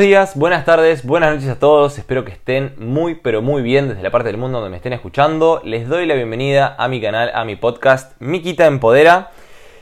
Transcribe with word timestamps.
Días, 0.00 0.34
buenas 0.34 0.64
tardes, 0.64 1.04
buenas 1.04 1.34
noches 1.34 1.50
a 1.50 1.58
todos. 1.58 1.98
Espero 1.98 2.24
que 2.24 2.32
estén 2.32 2.72
muy, 2.78 3.16
pero 3.16 3.42
muy 3.42 3.60
bien 3.60 3.86
desde 3.86 4.02
la 4.02 4.10
parte 4.10 4.28
del 4.28 4.38
mundo 4.38 4.56
donde 4.56 4.70
me 4.70 4.78
estén 4.78 4.94
escuchando. 4.94 5.60
Les 5.62 5.88
doy 5.88 6.06
la 6.06 6.14
bienvenida 6.14 6.74
a 6.78 6.88
mi 6.88 7.02
canal, 7.02 7.30
a 7.34 7.44
mi 7.44 7.54
podcast, 7.56 8.18
Miquita 8.18 8.64
Empodera. 8.64 9.30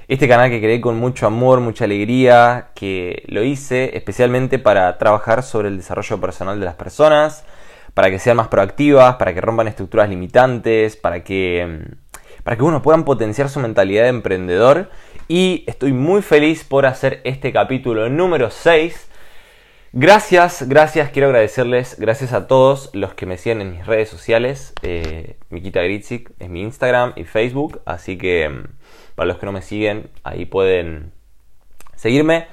Este 0.09 0.27
canal 0.27 0.51
que 0.51 0.59
creé 0.59 0.81
con 0.81 0.99
mucho 0.99 1.29
amor, 1.29 1.61
mucha 1.61 1.85
alegría, 1.85 2.71
que 2.75 3.23
lo 3.29 3.45
hice 3.45 3.97
especialmente 3.97 4.59
para 4.59 4.99
trabajar 4.99 5.45
sobre 5.45 5.69
el 5.69 5.77
desarrollo 5.77 6.21
personal 6.21 6.59
de 6.59 6.67
las 6.67 6.75
personas, 6.75 7.45
para 7.95 8.11
que 8.11 8.19
sean 8.19 8.39
más 8.39 8.49
proactivas, 8.49 9.15
para 9.17 9.33
que 9.33 9.41
rompan 9.41 9.69
estructuras 9.69 10.09
limitantes, 10.09 10.97
para 10.97 11.23
que, 11.23 11.87
para 12.43 12.57
que 12.57 12.65
uno 12.65 12.83
puedan 12.83 13.05
potenciar 13.05 13.49
su 13.51 13.61
mentalidad 13.61 14.03
de 14.03 14.09
emprendedor. 14.09 14.91
Y 15.29 15.63
estoy 15.69 15.93
muy 15.93 16.23
feliz 16.23 16.65
por 16.65 16.87
hacer 16.87 17.21
este 17.23 17.53
capítulo 17.53 18.09
número 18.09 18.51
6 18.51 19.09
Gracias, 19.95 20.69
gracias, 20.69 21.11
quiero 21.13 21.29
agradecerles, 21.29 21.97
gracias 21.99 22.35
a 22.35 22.47
todos 22.47 22.91
los 22.93 23.15
que 23.15 23.25
me 23.25 23.39
siguen 23.39 23.63
en 23.63 23.71
mis 23.71 23.87
redes 23.87 24.11
sociales. 24.11 24.75
Eh, 24.83 25.39
Mikita 25.49 25.81
Gritzik 25.81 26.31
es 26.39 26.51
mi 26.51 26.61
Instagram 26.61 27.15
y 27.17 27.25
Facebook, 27.25 27.81
así 27.87 28.19
que 28.19 28.51
mm, 28.51 28.65
para 29.15 29.29
los 29.29 29.39
que 29.39 29.47
no 29.47 29.53
me 29.53 29.63
siguen, 29.63 30.11
ahí 30.25 30.45
pueden 30.45 31.13
seguirme. 31.97 32.49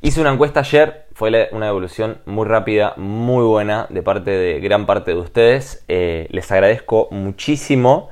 Hice 0.00 0.22
una 0.22 0.32
encuesta 0.32 0.60
ayer, 0.60 1.04
fue 1.12 1.50
una 1.52 1.68
evolución 1.68 2.22
muy 2.24 2.46
rápida, 2.46 2.94
muy 2.96 3.44
buena 3.44 3.86
de 3.90 4.02
parte 4.02 4.30
de 4.30 4.58
gran 4.60 4.86
parte 4.86 5.10
de 5.10 5.18
ustedes. 5.18 5.84
Eh, 5.88 6.26
les 6.30 6.50
agradezco 6.50 7.08
muchísimo. 7.10 8.08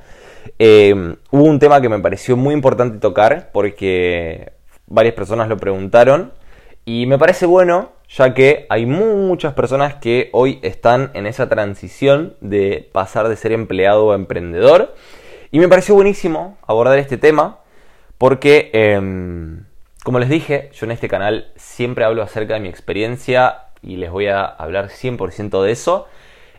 Eh, 0.59 1.15
hubo 1.31 1.43
un 1.43 1.57
tema 1.57 1.81
que 1.81 1.89
me 1.89 1.97
pareció 1.97 2.37
muy 2.37 2.53
importante 2.53 2.99
tocar 2.99 3.49
porque 3.51 4.53
varias 4.85 5.15
personas 5.15 5.49
lo 5.49 5.57
preguntaron 5.57 6.31
y 6.85 7.07
me 7.07 7.17
parece 7.17 7.47
bueno 7.47 7.96
ya 8.09 8.33
que 8.33 8.65
hay 8.69 8.85
muchas 8.85 9.53
personas 9.53 9.95
que 9.95 10.29
hoy 10.31 10.59
están 10.61 11.11
en 11.13 11.27
esa 11.27 11.49
transición 11.49 12.35
de 12.41 12.89
pasar 12.91 13.27
de 13.27 13.35
ser 13.35 13.51
empleado 13.51 14.11
a 14.11 14.15
emprendedor. 14.15 14.95
Y 15.51 15.59
me 15.59 15.67
pareció 15.67 15.95
buenísimo 15.95 16.57
abordar 16.65 16.99
este 16.99 17.17
tema 17.17 17.59
porque, 18.17 18.69
em, 18.73 19.65
como 20.03 20.19
les 20.19 20.29
dije, 20.29 20.69
yo 20.73 20.85
en 20.85 20.91
este 20.91 21.07
canal 21.07 21.51
siempre 21.55 22.05
hablo 22.05 22.23
acerca 22.23 22.55
de 22.55 22.59
mi 22.61 22.69
experiencia 22.69 23.63
y 23.81 23.97
les 23.97 24.09
voy 24.09 24.27
a 24.27 24.45
hablar 24.45 24.89
100% 24.89 25.61
de 25.61 25.71
eso. 25.71 26.07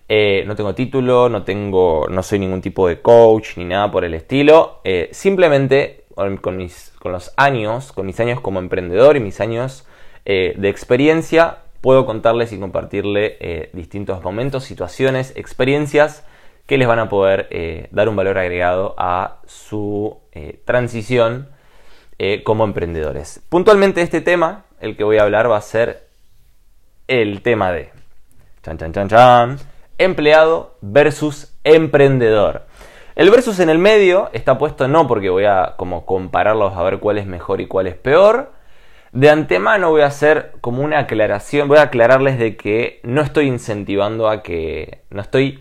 Eh, 0.09 0.45
no 0.47 0.57
tengo 0.57 0.75
título, 0.75 1.29
no, 1.29 1.45
tengo, 1.45 2.07
no 2.09 2.23
soy 2.23 2.39
ningún 2.39 2.63
tipo 2.63 2.89
de 2.89 3.01
coach 3.01 3.57
ni 3.57 3.65
nada 3.65 3.91
por 3.91 4.05
el 4.05 4.15
estilo. 4.15 4.81
Eh, 4.85 5.09
simplemente 5.13 6.05
con, 6.41 6.57
mis, 6.57 6.93
con 6.99 7.13
los 7.13 7.33
años, 7.37 7.93
con 7.93 8.07
mis 8.07 8.19
años 8.21 8.41
como 8.41 8.59
emprendedor 8.59 9.17
y 9.17 9.21
mis 9.21 9.41
años 9.41 9.87
eh, 10.31 10.53
de 10.59 10.69
experiencia, 10.69 11.57
puedo 11.81 12.05
contarles 12.05 12.53
y 12.53 12.59
compartirle 12.61 13.39
eh, 13.41 13.71
distintos 13.73 14.23
momentos, 14.23 14.63
situaciones, 14.63 15.33
experiencias 15.37 16.23
que 16.67 16.77
les 16.77 16.87
van 16.87 16.99
a 16.99 17.09
poder 17.09 17.49
eh, 17.51 17.89
dar 17.93 18.11
un 18.11 18.17
valor 18.17 18.37
agregado 18.37 18.95
a 18.99 19.39
su 19.47 20.19
transición 20.67 21.49
como 22.45 22.65
emprendedores. 22.65 23.41
Puntualmente 23.49 24.03
este 24.03 24.21
tema, 24.21 24.65
el 24.81 24.97
que 24.97 25.05
voy 25.05 25.19
a 25.19 25.23
hablar 25.23 25.51
va 25.51 25.57
a 25.57 25.63
ser 25.63 26.09
el 27.07 27.43
tema 27.43 27.73
de 27.73 27.91
chan 28.63 28.77
chan 28.77 28.93
chan 28.93 29.09
chan, 29.09 29.59
empleado 29.97 30.77
versus 30.81 31.57
emprendedor. 31.65 32.67
El 33.17 33.31
versus 33.31 33.61
en 33.61 33.71
el 33.71 33.79
medio 33.79 34.31
está 34.33 34.59
puesto 34.59 34.89
no 34.89 35.07
porque 35.09 35.31
voy 35.31 35.45
a 35.45 35.75
como 35.77 36.05
compararlos 36.05 36.77
a 36.77 36.83
ver 36.83 36.99
cuál 36.99 37.19
es 37.19 37.27
mejor 37.27 37.61
y 37.61 37.67
cuál 37.67 37.87
es 37.87 37.95
peor, 37.95 38.58
de 39.13 39.31
antemano 39.31 39.91
voy 39.91 40.03
a 40.03 40.07
hacer 40.07 40.53
como 40.61 40.83
una 40.83 41.01
aclaración, 41.01 41.69
voy 41.69 41.79
a 41.79 41.83
aclararles 41.83 42.39
de 42.39 42.57
que 42.57 43.01
no 43.03 43.23
estoy 43.23 43.47
incentivando 43.47 44.29
a 44.29 44.43
que, 44.43 45.03
no 45.11 45.23
estoy 45.23 45.61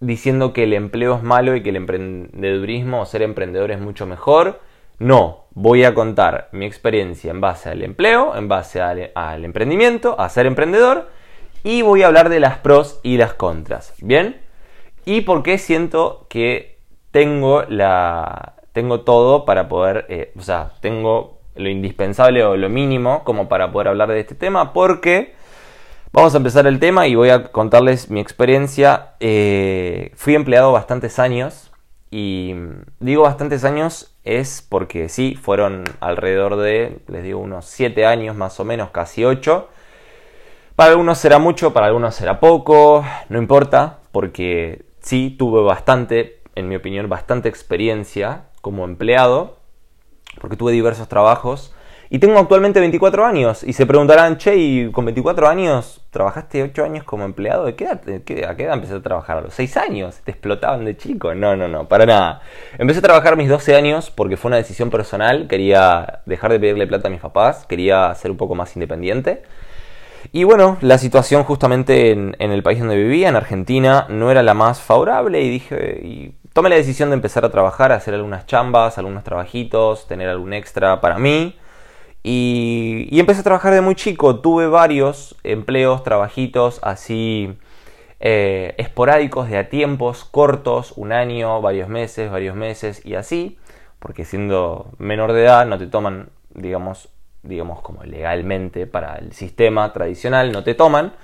diciendo 0.00 0.52
que 0.52 0.64
el 0.64 0.72
empleo 0.72 1.16
es 1.16 1.22
malo 1.22 1.56
y 1.56 1.62
que 1.62 1.70
el 1.70 1.76
emprendedurismo 1.76 3.00
o 3.00 3.06
ser 3.06 3.22
emprendedor 3.22 3.70
es 3.70 3.80
mucho 3.80 4.06
mejor. 4.06 4.60
No, 4.98 5.46
voy 5.50 5.84
a 5.84 5.94
contar 5.94 6.48
mi 6.52 6.66
experiencia 6.66 7.30
en 7.30 7.40
base 7.40 7.68
al 7.68 7.82
empleo, 7.82 8.36
en 8.36 8.48
base 8.48 8.80
al, 8.80 9.44
emprendimiento, 9.44 10.18
a 10.18 10.28
ser 10.28 10.46
emprendedor 10.46 11.08
y 11.62 11.82
voy 11.82 12.02
a 12.02 12.06
hablar 12.06 12.28
de 12.28 12.40
las 12.40 12.58
pros 12.58 13.00
y 13.02 13.16
las 13.16 13.34
contras. 13.34 13.94
¿Bien? 14.00 14.40
Y 15.04 15.22
por 15.22 15.42
qué 15.42 15.58
siento 15.58 16.26
que 16.28 16.78
tengo 17.10 17.62
la 17.68 18.54
tengo 18.72 19.02
todo 19.02 19.44
para 19.44 19.68
poder, 19.68 20.06
eh, 20.08 20.32
o 20.36 20.42
sea, 20.42 20.72
tengo 20.80 21.33
lo 21.56 21.68
indispensable 21.68 22.44
o 22.44 22.56
lo 22.56 22.68
mínimo 22.68 23.24
como 23.24 23.48
para 23.48 23.70
poder 23.72 23.88
hablar 23.88 24.08
de 24.10 24.20
este 24.20 24.34
tema 24.34 24.72
porque 24.72 25.34
vamos 26.12 26.34
a 26.34 26.38
empezar 26.38 26.66
el 26.66 26.78
tema 26.78 27.06
y 27.06 27.14
voy 27.14 27.30
a 27.30 27.44
contarles 27.44 28.10
mi 28.10 28.20
experiencia. 28.20 29.14
Eh, 29.20 30.12
fui 30.14 30.34
empleado 30.34 30.72
bastantes 30.72 31.18
años 31.18 31.72
y 32.10 32.54
digo 33.00 33.24
bastantes 33.24 33.64
años 33.64 34.16
es 34.24 34.66
porque 34.68 35.08
sí, 35.08 35.36
fueron 35.40 35.84
alrededor 36.00 36.56
de, 36.56 36.98
les 37.08 37.24
digo, 37.24 37.40
unos 37.40 37.66
7 37.66 38.06
años 38.06 38.36
más 38.36 38.58
o 38.60 38.64
menos, 38.64 38.90
casi 38.90 39.24
8. 39.24 39.68
Para 40.76 40.90
algunos 40.90 41.18
será 41.18 41.38
mucho, 41.38 41.72
para 41.72 41.86
algunos 41.86 42.14
será 42.14 42.40
poco, 42.40 43.04
no 43.28 43.38
importa, 43.38 43.98
porque 44.12 44.86
sí 45.00 45.34
tuve 45.38 45.62
bastante, 45.62 46.40
en 46.54 46.68
mi 46.68 46.76
opinión, 46.76 47.08
bastante 47.08 47.48
experiencia 47.48 48.44
como 48.60 48.84
empleado 48.84 49.63
porque 50.40 50.56
tuve 50.56 50.72
diversos 50.72 51.08
trabajos. 51.08 51.74
Y 52.10 52.18
tengo 52.18 52.38
actualmente 52.38 52.80
24 52.80 53.24
años. 53.24 53.64
Y 53.64 53.72
se 53.72 53.86
preguntarán, 53.86 54.36
che, 54.36 54.56
¿y 54.56 54.90
con 54.92 55.04
24 55.04 55.48
años 55.48 56.00
trabajaste 56.10 56.62
8 56.62 56.84
años 56.84 57.04
como 57.04 57.24
empleado? 57.24 57.64
¿De 57.64 57.74
qué 57.74 57.84
edad, 57.84 58.00
¿A 58.48 58.56
qué 58.56 58.64
edad 58.64 58.74
empezaste 58.74 59.00
a 59.00 59.02
trabajar? 59.02 59.38
¿A 59.38 59.40
los 59.40 59.54
6 59.54 59.76
años? 59.78 60.20
¿Te 60.22 60.30
explotaban 60.30 60.84
de 60.84 60.96
chico? 60.96 61.34
No, 61.34 61.56
no, 61.56 61.66
no, 61.66 61.88
para 61.88 62.06
nada. 62.06 62.42
Empecé 62.78 63.00
a 63.00 63.02
trabajar 63.02 63.36
mis 63.36 63.48
12 63.48 63.74
años 63.74 64.10
porque 64.10 64.36
fue 64.36 64.50
una 64.50 64.58
decisión 64.58 64.90
personal. 64.90 65.48
Quería 65.48 66.20
dejar 66.26 66.52
de 66.52 66.60
pedirle 66.60 66.86
plata 66.86 67.08
a 67.08 67.10
mis 67.10 67.20
papás. 67.20 67.66
Quería 67.66 68.14
ser 68.14 68.30
un 68.30 68.36
poco 68.36 68.54
más 68.54 68.76
independiente. 68.76 69.42
Y 70.32 70.44
bueno, 70.44 70.78
la 70.80 70.98
situación 70.98 71.44
justamente 71.44 72.10
en, 72.10 72.34
el 72.38 72.62
país 72.62 72.78
donde 72.78 72.96
vivía, 72.96 73.28
en 73.28 73.36
Argentina, 73.36 74.06
no 74.08 74.30
era 74.30 74.42
la 74.42 74.54
más 74.54 74.80
favorable. 74.80 75.42
Y 75.42 75.50
dije, 75.50 76.34
tomé 76.54 76.70
la 76.70 76.76
decisión 76.76 77.10
de 77.10 77.16
empezar 77.16 77.44
a 77.44 77.50
trabajar, 77.50 77.92
a 77.92 77.96
hacer 77.96 78.14
algunas 78.14 78.46
chambas, 78.46 78.96
algunos 78.96 79.24
trabajitos, 79.24 80.06
tener 80.06 80.28
algún 80.28 80.54
extra 80.54 81.02
para 81.02 81.18
mí. 81.18 81.58
Y, 82.22 83.08
empecé 83.18 83.40
a 83.40 83.44
trabajar 83.44 83.74
de 83.74 83.82
muy 83.82 83.96
chico. 83.96 84.40
Tuve 84.40 84.68
varios 84.68 85.36
empleos, 85.42 86.02
trabajitos 86.04 86.78
así 86.82 87.58
eh, 88.20 88.74
esporádicos 88.78 89.50
de 89.50 89.58
a 89.58 89.68
tiempos 89.68 90.24
cortos, 90.24 90.92
un 90.96 91.12
año, 91.12 91.60
varios 91.60 91.88
meses, 91.88 92.30
varios 92.30 92.56
meses 92.56 93.04
y 93.04 93.16
así. 93.16 93.58
Porque 93.98 94.24
siendo 94.24 94.92
menor 94.98 95.32
de 95.32 95.42
edad 95.42 95.66
no 95.66 95.76
te 95.76 95.88
toman, 95.88 96.30
digamos, 96.54 97.08
digamos 97.42 97.82
como 97.82 98.04
legalmente 98.04 98.86
para 98.86 99.16
el 99.16 99.32
sistema 99.32 99.92
tradicional, 99.92 100.52
no 100.52 100.62
te 100.62 100.74
toman 100.74 101.14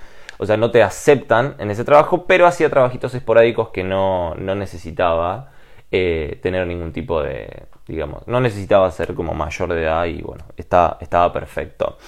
o 0.41 0.45
sea, 0.47 0.57
no 0.57 0.71
te 0.71 0.81
aceptan 0.81 1.53
en 1.59 1.69
ese 1.69 1.83
trabajo, 1.83 2.25
pero 2.25 2.47
hacía 2.47 2.67
trabajitos 2.67 3.13
esporádicos 3.13 3.69
que 3.69 3.83
no, 3.83 4.33
necesitaba 4.33 5.51
eh, 5.91 6.39
tener 6.41 6.65
ningún 6.65 6.91
tipo 6.91 7.21
de, 7.21 7.67
digamos, 7.87 8.27
no 8.27 8.39
necesitaba 8.39 8.89
ser 8.89 9.13
como 9.13 9.35
mayor 9.35 9.71
de 9.71 9.83
edad 9.83 10.05
y 10.05 10.23
bueno, 10.23 10.43
estaba 10.57 11.31
perfecto. 11.31 11.99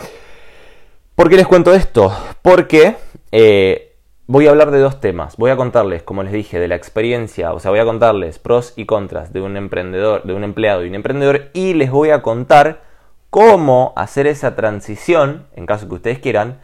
¿Por 1.13 1.29
qué 1.29 1.35
les 1.35 1.45
cuento 1.45 1.75
esto? 1.75 2.11
Porque 2.41 2.95
eh, 3.31 3.97
voy 4.25 4.47
a 4.47 4.50
hablar 4.50 4.71
de 4.71 4.79
dos 4.79 5.00
temas. 5.00 5.38
Voy 5.38 5.51
a 5.51 5.55
contarles, 5.55 6.01
como 6.01 6.23
les 6.23 6.33
dije, 6.33 6.57
de 6.57 6.67
la 6.67 6.73
experiencia, 6.73 7.53
o 7.53 7.59
sea, 7.59 7.69
voy 7.69 7.81
a 7.81 7.85
contarles 7.85 8.39
pros 8.39 8.73
y 8.75 8.88
contras 8.88 9.31
de 9.31 9.41
un 9.41 9.57
emprendedor, 9.57 10.23
de 10.23 10.33
un 10.33 10.44
empleado 10.44 10.83
y 10.83 10.89
un 10.89 10.95
emprendedor, 10.95 11.51
y 11.53 11.75
les 11.75 11.91
voy 11.91 12.09
a 12.09 12.23
contar 12.23 12.81
cómo 13.29 13.94
hacer 13.95 14.25
esa 14.25 14.55
transición, 14.55 15.45
en 15.55 15.67
caso 15.67 15.88
que 15.88 15.94
ustedes 15.94 16.17
quieran, 16.17 16.57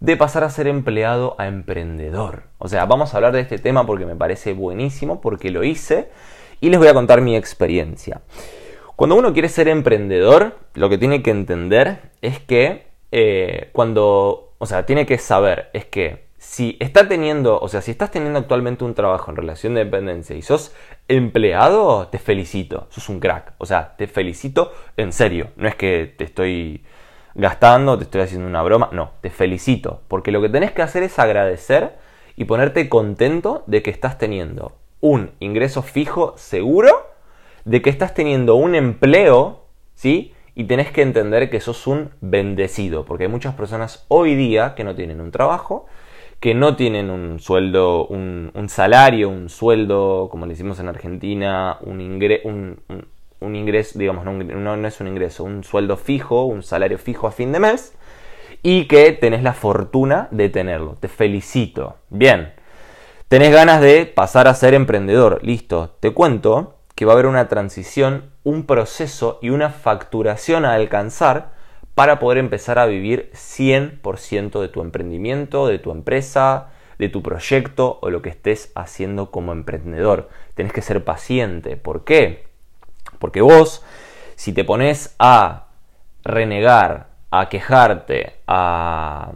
de 0.00 0.16
pasar 0.16 0.44
a 0.44 0.50
ser 0.50 0.66
empleado 0.66 1.36
a 1.38 1.46
emprendedor. 1.46 2.44
O 2.58 2.68
sea, 2.68 2.86
vamos 2.86 3.12
a 3.12 3.18
hablar 3.18 3.32
de 3.32 3.40
este 3.40 3.58
tema 3.58 3.86
porque 3.86 4.06
me 4.06 4.16
parece 4.16 4.54
buenísimo, 4.54 5.20
porque 5.20 5.50
lo 5.50 5.62
hice 5.62 6.08
y 6.60 6.70
les 6.70 6.78
voy 6.78 6.88
a 6.88 6.94
contar 6.94 7.20
mi 7.20 7.36
experiencia. 7.36 8.22
Cuando 8.96 9.16
uno 9.16 9.32
quiere 9.32 9.48
ser 9.48 9.68
emprendedor, 9.68 10.58
lo 10.74 10.88
que 10.88 10.98
tiene 10.98 11.22
que 11.22 11.30
entender 11.30 12.10
es 12.22 12.38
que 12.40 12.86
eh, 13.12 13.70
cuando, 13.72 14.54
o 14.58 14.66
sea, 14.66 14.86
tiene 14.86 15.06
que 15.06 15.18
saber, 15.18 15.70
es 15.74 15.84
que 15.84 16.30
si 16.40 16.78
está 16.80 17.06
teniendo, 17.06 17.58
o 17.60 17.68
sea, 17.68 17.82
si 17.82 17.90
estás 17.90 18.10
teniendo 18.10 18.38
actualmente 18.38 18.84
un 18.84 18.94
trabajo 18.94 19.30
en 19.30 19.36
relación 19.36 19.74
de 19.74 19.84
dependencia 19.84 20.34
y 20.34 20.40
sos 20.40 20.74
empleado, 21.06 22.08
te 22.08 22.18
felicito, 22.18 22.86
sos 22.88 23.10
un 23.10 23.20
crack. 23.20 23.52
O 23.58 23.66
sea, 23.66 23.94
te 23.98 24.06
felicito 24.06 24.72
en 24.96 25.12
serio. 25.12 25.50
No 25.56 25.68
es 25.68 25.74
que 25.74 26.06
te 26.16 26.24
estoy 26.24 26.82
gastando, 27.34 27.98
te 27.98 28.04
estoy 28.04 28.22
haciendo 28.22 28.46
una 28.46 28.62
broma. 28.62 28.88
No, 28.92 29.12
te 29.20 29.30
felicito, 29.30 30.02
porque 30.08 30.32
lo 30.32 30.40
que 30.40 30.48
tenés 30.48 30.72
que 30.72 30.82
hacer 30.82 31.02
es 31.02 31.18
agradecer 31.18 31.96
y 32.36 32.44
ponerte 32.44 32.88
contento 32.88 33.64
de 33.66 33.82
que 33.82 33.90
estás 33.90 34.18
teniendo 34.18 34.76
un 35.00 35.30
ingreso 35.40 35.82
fijo 35.82 36.34
seguro, 36.36 36.90
de 37.64 37.82
que 37.82 37.90
estás 37.90 38.14
teniendo 38.14 38.54
un 38.54 38.74
empleo, 38.74 39.64
¿sí? 39.94 40.34
y 40.54 40.64
tenés 40.64 40.90
que 40.90 41.02
entender 41.02 41.48
que 41.50 41.60
sos 41.60 41.86
un 41.86 42.10
bendecido, 42.20 43.04
porque 43.04 43.24
hay 43.24 43.30
muchas 43.30 43.54
personas 43.54 44.04
hoy 44.08 44.34
día 44.34 44.74
que 44.74 44.84
no 44.84 44.94
tienen 44.94 45.20
un 45.20 45.30
trabajo, 45.30 45.86
que 46.40 46.54
no 46.54 46.76
tienen 46.76 47.10
un 47.10 47.38
sueldo, 47.38 48.06
un, 48.06 48.50
salario, 48.68 49.28
un 49.28 49.48
sueldo, 49.48 50.28
como 50.30 50.46
le 50.46 50.52
decimos 50.52 50.80
en 50.80 50.88
Argentina, 50.88 51.78
un, 51.82 52.00
un, 52.44 53.06
ingreso, 53.40 53.98
digamos, 53.98 54.24
no, 54.24 54.76
no, 54.76 54.88
es 54.88 55.00
un 55.00 55.08
ingreso, 55.08 55.44
un 55.44 55.64
sueldo 55.64 55.96
fijo, 55.96 56.44
un 56.44 56.62
salario 56.62 56.98
fijo 56.98 57.26
a 57.26 57.32
fin 57.32 57.52
de 57.52 57.60
mes, 57.60 57.94
y 58.62 58.86
que 58.86 59.12
tenés 59.12 59.42
la 59.42 59.54
fortuna 59.54 60.28
de 60.30 60.48
tenerlo. 60.48 60.96
Te 61.00 61.08
felicito. 61.08 61.96
Bien, 62.10 62.52
tenés 63.28 63.52
ganas 63.52 63.80
de 63.80 64.06
pasar 64.06 64.48
a 64.48 64.54
ser 64.54 64.74
emprendedor. 64.74 65.40
Listo, 65.42 65.96
te 66.00 66.12
cuento 66.12 66.76
que 66.94 67.06
va 67.06 67.12
a 67.12 67.14
haber 67.14 67.26
una 67.26 67.48
transición, 67.48 68.30
un 68.44 68.66
proceso 68.66 69.38
y 69.40 69.50
una 69.50 69.70
facturación 69.70 70.66
a 70.66 70.74
alcanzar 70.74 71.52
para 71.94 72.18
poder 72.18 72.38
empezar 72.38 72.78
a 72.78 72.86
vivir 72.86 73.30
100% 73.32 74.60
de 74.60 74.68
tu 74.68 74.82
emprendimiento, 74.82 75.66
de 75.66 75.78
tu 75.78 75.92
empresa, 75.92 76.68
de 76.98 77.08
tu 77.08 77.22
proyecto 77.22 77.98
o 78.02 78.10
lo 78.10 78.20
que 78.20 78.28
estés 78.28 78.70
haciendo 78.74 79.30
como 79.30 79.52
emprendedor. 79.52 80.28
Tenés 80.54 80.74
que 80.74 80.82
ser 80.82 81.02
paciente. 81.04 81.78
¿Por 81.78 82.04
qué? 82.04 82.49
Porque 83.20 83.42
vos, 83.42 83.84
si 84.34 84.52
te 84.52 84.64
pones 84.64 85.14
a 85.20 85.66
renegar, 86.24 87.10
a 87.30 87.48
quejarte, 87.48 88.40
a 88.48 89.30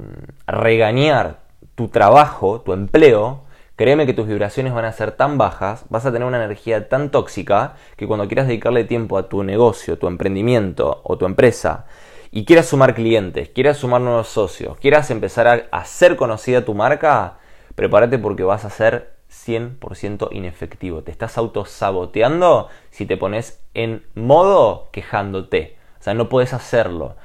regañar 0.49 1.39
tu 1.77 1.87
trabajo, 1.87 2.63
tu 2.63 2.73
empleo, 2.73 3.45
Créeme 3.77 4.07
que 4.07 4.15
tus 4.15 4.29
vibraciones 4.29 4.73
van 4.73 4.85
a 4.85 4.93
ser 4.93 5.11
tan 5.11 5.37
bajas, 5.37 5.85
vas 5.89 6.07
a 6.07 6.13
tener 6.13 6.29
una 6.29 6.37
energía 6.37 6.89
tan 6.89 7.11
tóxica 7.11 7.75
que 7.97 8.07
cuando 8.07 8.29
quieras 8.29 8.47
dedicarle 8.47 8.85
tiempo 8.85 9.19
a 9.19 9.29
tu 9.29 9.43
negocio, 9.43 9.99
tu 9.99 10.07
emprendimiento 10.07 11.01
o 11.03 11.19
tu 11.19 11.27
empresa 11.27 11.85
y 12.31 12.45
quieras 12.45 12.67
sumar 12.67 12.95
clientes, 12.95 13.49
quieras 13.49 13.79
sumar 13.79 14.01
nuevos 14.01 14.29
socios, 14.29 14.79
quieras 14.79 15.11
empezar 15.11 15.49
a 15.49 15.77
hacer 15.77 16.15
conocida 16.15 16.65
tu 16.65 16.75
marca, 16.75 17.39
prepárate 17.75 18.17
porque 18.17 18.45
vas 18.45 18.65
a 18.65 18.71
ser 18.71 19.14
100% 19.35 20.29
inefectivo. 20.33 21.03
Te 21.03 21.11
estás 21.11 21.37
autosaboteando 21.39 22.69
si 22.91 23.07
te 23.07 23.17
pones 23.17 23.63
en 23.75 24.05
modo 24.15 24.89
quejándote. 24.93 25.77
O 26.01 26.03
sea, 26.03 26.15
no 26.15 26.29
puedes 26.29 26.53
hacerlo. 26.53 27.17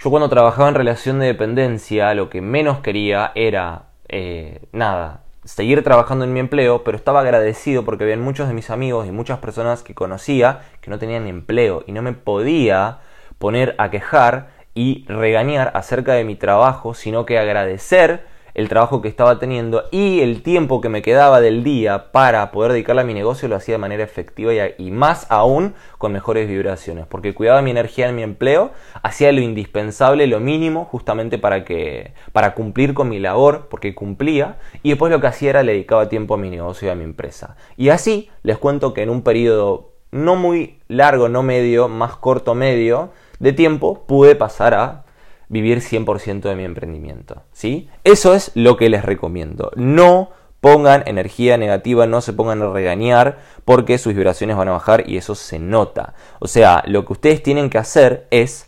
Yo 0.00 0.10
cuando 0.10 0.28
trabajaba 0.28 0.68
en 0.68 0.74
relación 0.74 1.20
de 1.20 1.26
dependencia, 1.26 2.12
lo 2.14 2.28
que 2.28 2.40
menos 2.40 2.80
quería 2.80 3.30
era, 3.34 3.90
eh, 4.08 4.60
nada, 4.72 5.22
seguir 5.44 5.82
trabajando 5.84 6.24
en 6.24 6.32
mi 6.32 6.40
empleo, 6.40 6.82
pero 6.84 6.96
estaba 6.96 7.20
agradecido 7.20 7.84
porque 7.84 8.04
había 8.04 8.16
muchos 8.16 8.48
de 8.48 8.54
mis 8.54 8.70
amigos 8.70 9.06
y 9.06 9.12
muchas 9.12 9.38
personas 9.38 9.82
que 9.82 9.94
conocía 9.94 10.62
que 10.80 10.90
no 10.90 10.98
tenían 10.98 11.26
empleo 11.26 11.84
y 11.86 11.92
no 11.92 12.02
me 12.02 12.12
podía 12.12 12.98
poner 13.38 13.74
a 13.78 13.90
quejar 13.90 14.50
y 14.74 15.04
regañar 15.06 15.72
acerca 15.74 16.14
de 16.14 16.24
mi 16.24 16.36
trabajo, 16.36 16.94
sino 16.94 17.26
que 17.26 17.38
agradecer 17.38 18.24
el 18.54 18.68
trabajo 18.68 19.00
que 19.00 19.08
estaba 19.08 19.38
teniendo 19.38 19.84
y 19.90 20.20
el 20.20 20.42
tiempo 20.42 20.80
que 20.80 20.88
me 20.88 21.02
quedaba 21.02 21.40
del 21.40 21.64
día 21.64 22.12
para 22.12 22.50
poder 22.50 22.72
dedicarle 22.72 23.02
a 23.02 23.04
mi 23.04 23.14
negocio 23.14 23.48
lo 23.48 23.56
hacía 23.56 23.74
de 23.74 23.78
manera 23.78 24.04
efectiva 24.04 24.52
y, 24.78 24.90
más 24.90 25.26
aún 25.30 25.74
con 25.98 26.12
mejores 26.12 26.48
vibraciones, 26.48 27.06
porque 27.06 27.34
cuidaba 27.34 27.62
mi 27.62 27.70
energía 27.70 28.08
en 28.08 28.14
mi 28.14 28.22
empleo, 28.22 28.72
hacía 29.02 29.32
lo 29.32 29.40
indispensable, 29.40 30.26
lo 30.26 30.40
mínimo, 30.40 30.84
justamente 30.84 31.38
para 31.38 31.64
que 31.64 32.12
para 32.32 32.54
cumplir 32.54 32.94
con 32.94 33.08
mi 33.08 33.18
labor, 33.18 33.68
porque 33.70 33.94
cumplía, 33.94 34.58
y 34.82 34.90
después 34.90 35.10
lo 35.10 35.20
que 35.20 35.26
hacía 35.28 35.50
era 35.50 35.62
le 35.62 35.72
dedicaba 35.72 36.08
tiempo 36.08 36.34
a 36.34 36.38
mi 36.38 36.50
negocio 36.50 36.88
y 36.88 36.90
a 36.90 36.94
mi 36.94 37.04
empresa. 37.04 37.56
Y 37.76 37.88
así 37.88 38.30
les 38.42 38.58
cuento 38.58 38.92
que 38.94 39.02
en 39.02 39.10
un 39.10 39.22
periodo 39.22 39.92
no 40.10 40.36
muy 40.36 40.78
largo, 40.88 41.28
no 41.28 41.42
medio, 41.42 41.88
más 41.88 42.16
corto 42.16 42.54
medio 42.54 43.10
de 43.38 43.52
tiempo, 43.52 44.04
pude 44.06 44.36
pasar 44.36 44.74
a 44.74 45.04
vivir 45.52 45.80
100% 45.82 46.40
de 46.40 46.56
mi 46.56 46.64
emprendimiento. 46.64 47.42
¿sí? 47.52 47.88
Eso 48.04 48.34
es 48.34 48.50
lo 48.54 48.76
que 48.78 48.88
les 48.88 49.04
recomiendo. 49.04 49.70
No 49.76 50.30
pongan 50.60 51.02
energía 51.06 51.58
negativa, 51.58 52.06
no 52.06 52.22
se 52.22 52.32
pongan 52.32 52.62
a 52.62 52.72
regañar 52.72 53.38
porque 53.66 53.98
sus 53.98 54.14
vibraciones 54.14 54.56
van 54.56 54.68
a 54.68 54.72
bajar 54.72 55.08
y 55.08 55.18
eso 55.18 55.34
se 55.34 55.58
nota. 55.58 56.14
O 56.40 56.48
sea, 56.48 56.82
lo 56.86 57.04
que 57.04 57.12
ustedes 57.12 57.42
tienen 57.42 57.68
que 57.68 57.78
hacer 57.78 58.26
es 58.30 58.66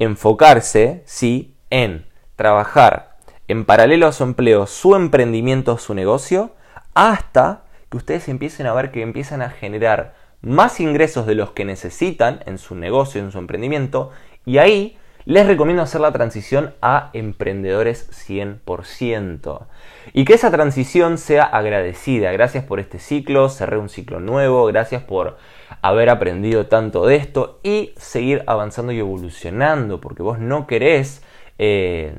enfocarse, 0.00 1.04
¿sí? 1.06 1.54
En 1.70 2.06
trabajar 2.34 3.16
en 3.46 3.64
paralelo 3.64 4.08
a 4.08 4.12
su 4.12 4.24
empleo, 4.24 4.66
su 4.66 4.96
emprendimiento, 4.96 5.78
su 5.78 5.94
negocio, 5.94 6.52
hasta 6.94 7.62
que 7.90 7.98
ustedes 7.98 8.28
empiecen 8.28 8.66
a 8.66 8.72
ver 8.72 8.90
que 8.90 9.02
empiezan 9.02 9.40
a 9.40 9.50
generar 9.50 10.14
más 10.40 10.80
ingresos 10.80 11.26
de 11.26 11.36
los 11.36 11.52
que 11.52 11.64
necesitan 11.64 12.40
en 12.46 12.58
su 12.58 12.74
negocio, 12.74 13.20
en 13.20 13.30
su 13.30 13.38
emprendimiento, 13.38 14.10
y 14.44 14.58
ahí 14.58 14.98
les 15.26 15.46
recomiendo 15.46 15.82
hacer 15.82 16.00
la 16.00 16.12
transición 16.12 16.74
a 16.82 17.10
emprendedores 17.12 18.10
100%. 18.10 19.66
Y 20.12 20.24
que 20.24 20.34
esa 20.34 20.50
transición 20.50 21.16
sea 21.18 21.44
agradecida. 21.44 22.30
Gracias 22.32 22.64
por 22.64 22.78
este 22.78 22.98
ciclo, 22.98 23.48
cerré 23.48 23.78
un 23.78 23.88
ciclo 23.88 24.20
nuevo, 24.20 24.66
gracias 24.66 25.02
por 25.02 25.36
haber 25.82 26.10
aprendido 26.10 26.66
tanto 26.66 27.06
de 27.06 27.16
esto 27.16 27.60
y 27.62 27.92
seguir 27.96 28.42
avanzando 28.46 28.92
y 28.92 28.98
evolucionando, 28.98 30.00
porque 30.00 30.22
vos 30.22 30.38
no 30.38 30.66
querés 30.66 31.22
eh, 31.58 32.14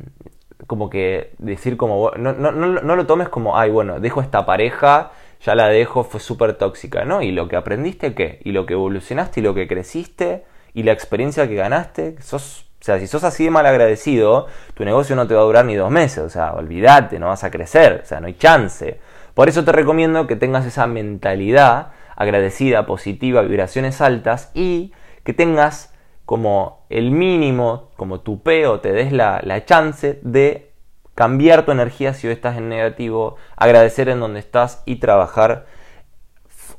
como 0.68 0.90
que 0.90 1.34
decir 1.38 1.78
como, 1.78 2.12
no, 2.18 2.34
no, 2.34 2.52
no, 2.52 2.96
lo 2.96 3.06
tomes 3.06 3.30
como, 3.30 3.57
ay, 3.57 3.69
bueno, 3.69 4.00
dejo 4.00 4.22
esta 4.22 4.46
pareja, 4.46 5.12
ya 5.42 5.54
la 5.54 5.68
dejo, 5.68 6.04
fue 6.04 6.19
súper 6.19 6.54
tóxica, 6.56 7.06
¿no? 7.06 7.22
Y 7.22 7.31
lo 7.31 7.48
que 7.48 7.56
aprendiste, 7.56 8.16
¿qué? 8.16 8.40
Y 8.44 8.52
lo 8.52 8.66
que 8.66 8.74
evolucionaste 8.74 9.42
y 9.42 9.44
lo 9.44 9.54
que 9.54 9.68
creciste 9.68 10.44
y 10.74 10.84
la 10.84 10.92
experiencia 10.92 11.48
que 11.48 11.56
ganaste, 11.56 12.19
sos 12.22 12.65
o 12.86 12.88
sea, 12.88 13.00
si 13.00 13.08
sos 13.08 13.24
así 13.24 13.46
de 13.46 13.50
mal 13.50 13.66
agradecido, 13.66 14.46
tu 14.76 14.86
negocio 14.86 15.16
no 15.16 15.26
te 15.26 15.34
va 15.34 15.42
a 15.42 15.46
durar 15.46 15.66
ni 15.66 15.74
dos 15.74 15.90
meses. 15.90 16.20
O 16.20 16.30
sea, 16.30 16.54
olvídate, 16.54 17.18
no 17.18 17.30
vas 17.30 17.44
a 17.44 17.50
crecer. 17.50 18.02
O 18.04 18.06
sea, 18.06 18.20
no 18.20 18.28
hay 18.28 18.36
chance. 18.36 19.00
Por 19.34 19.50
eso 19.50 19.66
te 19.66 19.72
recomiendo 19.72 20.28
que 20.28 20.36
tengas 20.36 20.68
esa 20.68 20.86
mentalidad 20.86 21.94
agradecida, 22.16 22.86
positiva, 22.86 23.42
vibraciones 23.42 24.02
altas 24.02 24.52
y 24.54 24.94
que 25.24 25.34
tengas 25.34 25.96
como 26.26 26.86
el 26.92 27.10
mínimo, 27.10 27.90
como 27.96 28.20
tu 28.20 28.44
peo, 28.44 28.82
te 28.82 28.92
des 28.92 29.12
la, 29.12 29.42
la 29.42 29.66
chance 29.66 30.20
de 30.22 30.72
cambiar 31.16 31.66
tu 31.66 31.72
energía 31.72 32.14
si 32.14 32.28
hoy 32.28 32.34
estás 32.34 32.56
en 32.56 32.70
negativo, 32.70 33.38
agradecer 33.56 34.10
en 34.10 34.20
donde 34.20 34.42
estás 34.42 34.84
y 34.86 34.98
trabajar 34.98 35.66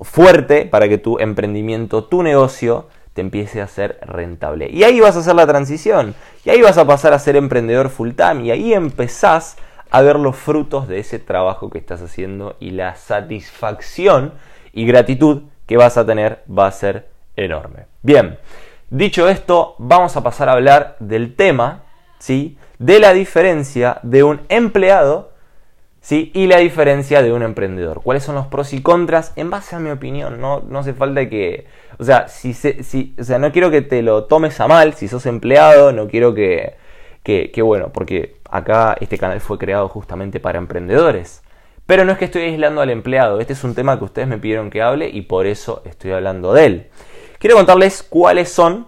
fuerte 0.01 0.67
para 0.67 0.89
que 0.89 0.99
tu 0.99 1.19
emprendimiento, 1.19 2.05
tu 2.05 2.23
negocio, 2.23 2.87
te 3.17 3.23
empiece 3.23 3.63
a 3.63 3.67
ser 3.67 3.99
rentable. 4.03 4.69
Y 4.71 4.85
ahí 4.85 5.01
vas 5.01 5.17
a 5.17 5.21
hacer 5.21 5.35
la 5.35 5.47
transición. 5.47 6.15
Y 6.45 6.51
ahí 6.51 6.61
vas 6.61 6.77
a 6.77 6.87
pasar 6.87 7.15
a 7.15 7.19
ser 7.19 7.35
emprendedor 7.37 7.89
full 7.89 8.11
time. 8.11 8.45
Y 8.45 8.51
ahí 8.51 8.75
empezás 8.75 9.57
a 9.91 10.03
ver 10.03 10.17
los 10.19 10.37
frutos 10.37 10.87
de 10.87 10.99
ese 10.99 11.19
trabajo 11.19 11.71
que 11.71 11.79
estás 11.79 12.03
haciendo 12.03 12.57
y 12.61 12.73
la 12.73 12.95
satisfacción 12.95 14.35
y 14.75 14.85
gratitud 14.85 15.45
que 15.67 15.79
vas 15.79 15.97
a 15.97 16.05
tener 16.05 16.43
va 16.47 16.67
a 16.67 16.73
ser 16.73 17.09
enorme. 17.37 17.87
Bien, 18.03 18.39
dicho 18.91 19.31
esto, 19.31 19.77
vamos 19.79 20.15
a 20.19 20.23
pasar 20.23 20.51
a 20.51 20.53
hablar 20.53 20.97
del 21.01 21.35
tema, 21.37 21.85
¿sí? 22.19 22.59
De 22.79 23.01
la 23.01 23.15
diferencia 23.15 23.99
de 24.03 24.25
un 24.25 24.43
empleado 24.51 25.33
¿sí? 26.07 26.31
Y 26.35 26.47
la 26.47 26.59
diferencia 26.59 27.21
de 27.21 27.33
un 27.33 27.43
emprendedor. 27.43 28.01
¿Cuáles 28.01 28.23
son 28.23 28.37
los 28.37 28.47
pros 28.47 28.73
y 28.73 28.81
contras? 28.81 29.33
En 29.35 29.51
base 29.51 29.75
a 29.75 29.81
mi 29.81 29.91
opinión, 29.91 30.41
no, 30.41 30.61
no 30.61 30.79
hace 30.79 30.95
falta 30.95 31.29
que... 31.29 31.67
O 31.99 32.05
sea, 32.05 32.29
si, 32.29 32.55
si, 32.55 33.17
o 33.19 33.25
sea, 33.25 33.41
no 33.41 33.51
quiero 33.51 33.73
que 33.73 33.83
te 33.83 34.03
lo 34.03 34.25
tomes 34.27 34.61
a 34.61 34.69
mal 34.69 34.95
si 34.95 35.09
sos 35.09 35.27
empleado, 35.27 35.91
no 35.91 36.07
quiero 36.07 36.33
que, 36.33 36.77
que, 37.25 37.51
que, 37.51 37.61
bueno, 37.61 37.91
porque 37.93 38.37
acá 38.49 38.97
este 39.01 39.19
canal 39.19 39.41
fue 39.41 39.59
creado 39.59 39.89
justamente 39.89 40.39
para 40.39 40.59
emprendedores. 40.59 41.43
Pero 41.87 42.05
no 42.05 42.13
es 42.13 42.19
que 42.19 42.27
estoy 42.27 42.43
aislando 42.43 42.83
al 42.83 42.91
empleado, 42.91 43.41
este 43.41 43.55
es 43.55 43.65
un 43.65 43.75
tema 43.75 43.99
que 43.99 44.05
ustedes 44.05 44.29
me 44.29 44.39
pidieron 44.39 44.71
que 44.71 44.83
hable 44.83 45.09
y 45.09 45.23
por 45.23 45.47
eso 45.47 45.83
estoy 45.87 46.13
hablando 46.13 46.53
de 46.53 46.67
él. 46.67 46.87
Quiero 47.41 47.57
contarles 47.57 48.05
cuáles 48.05 48.49
son 48.53 48.87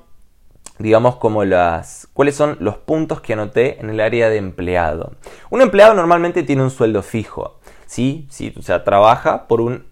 digamos, 0.79 1.17
como 1.17 1.45
las, 1.45 2.08
cuáles 2.19 2.35
son 2.35 2.57
los 2.59 2.79
puntos 2.79 3.21
que 3.21 3.35
anoté 3.35 3.79
en 3.79 3.91
el 3.91 4.01
área 4.01 4.29
de 4.29 4.39
empleado. 4.39 5.13
Un 5.51 5.63
empleado 5.63 5.95
normalmente 5.95 6.43
tiene 6.43 6.65
un 6.65 6.73
sueldo 6.73 7.05
fijo, 7.05 7.61
¿sí? 7.87 8.27
¿Sí? 8.29 8.53
O 8.59 8.63
sea, 8.63 8.83
trabaja 8.83 9.47
por, 9.47 9.61
un, 9.61 9.87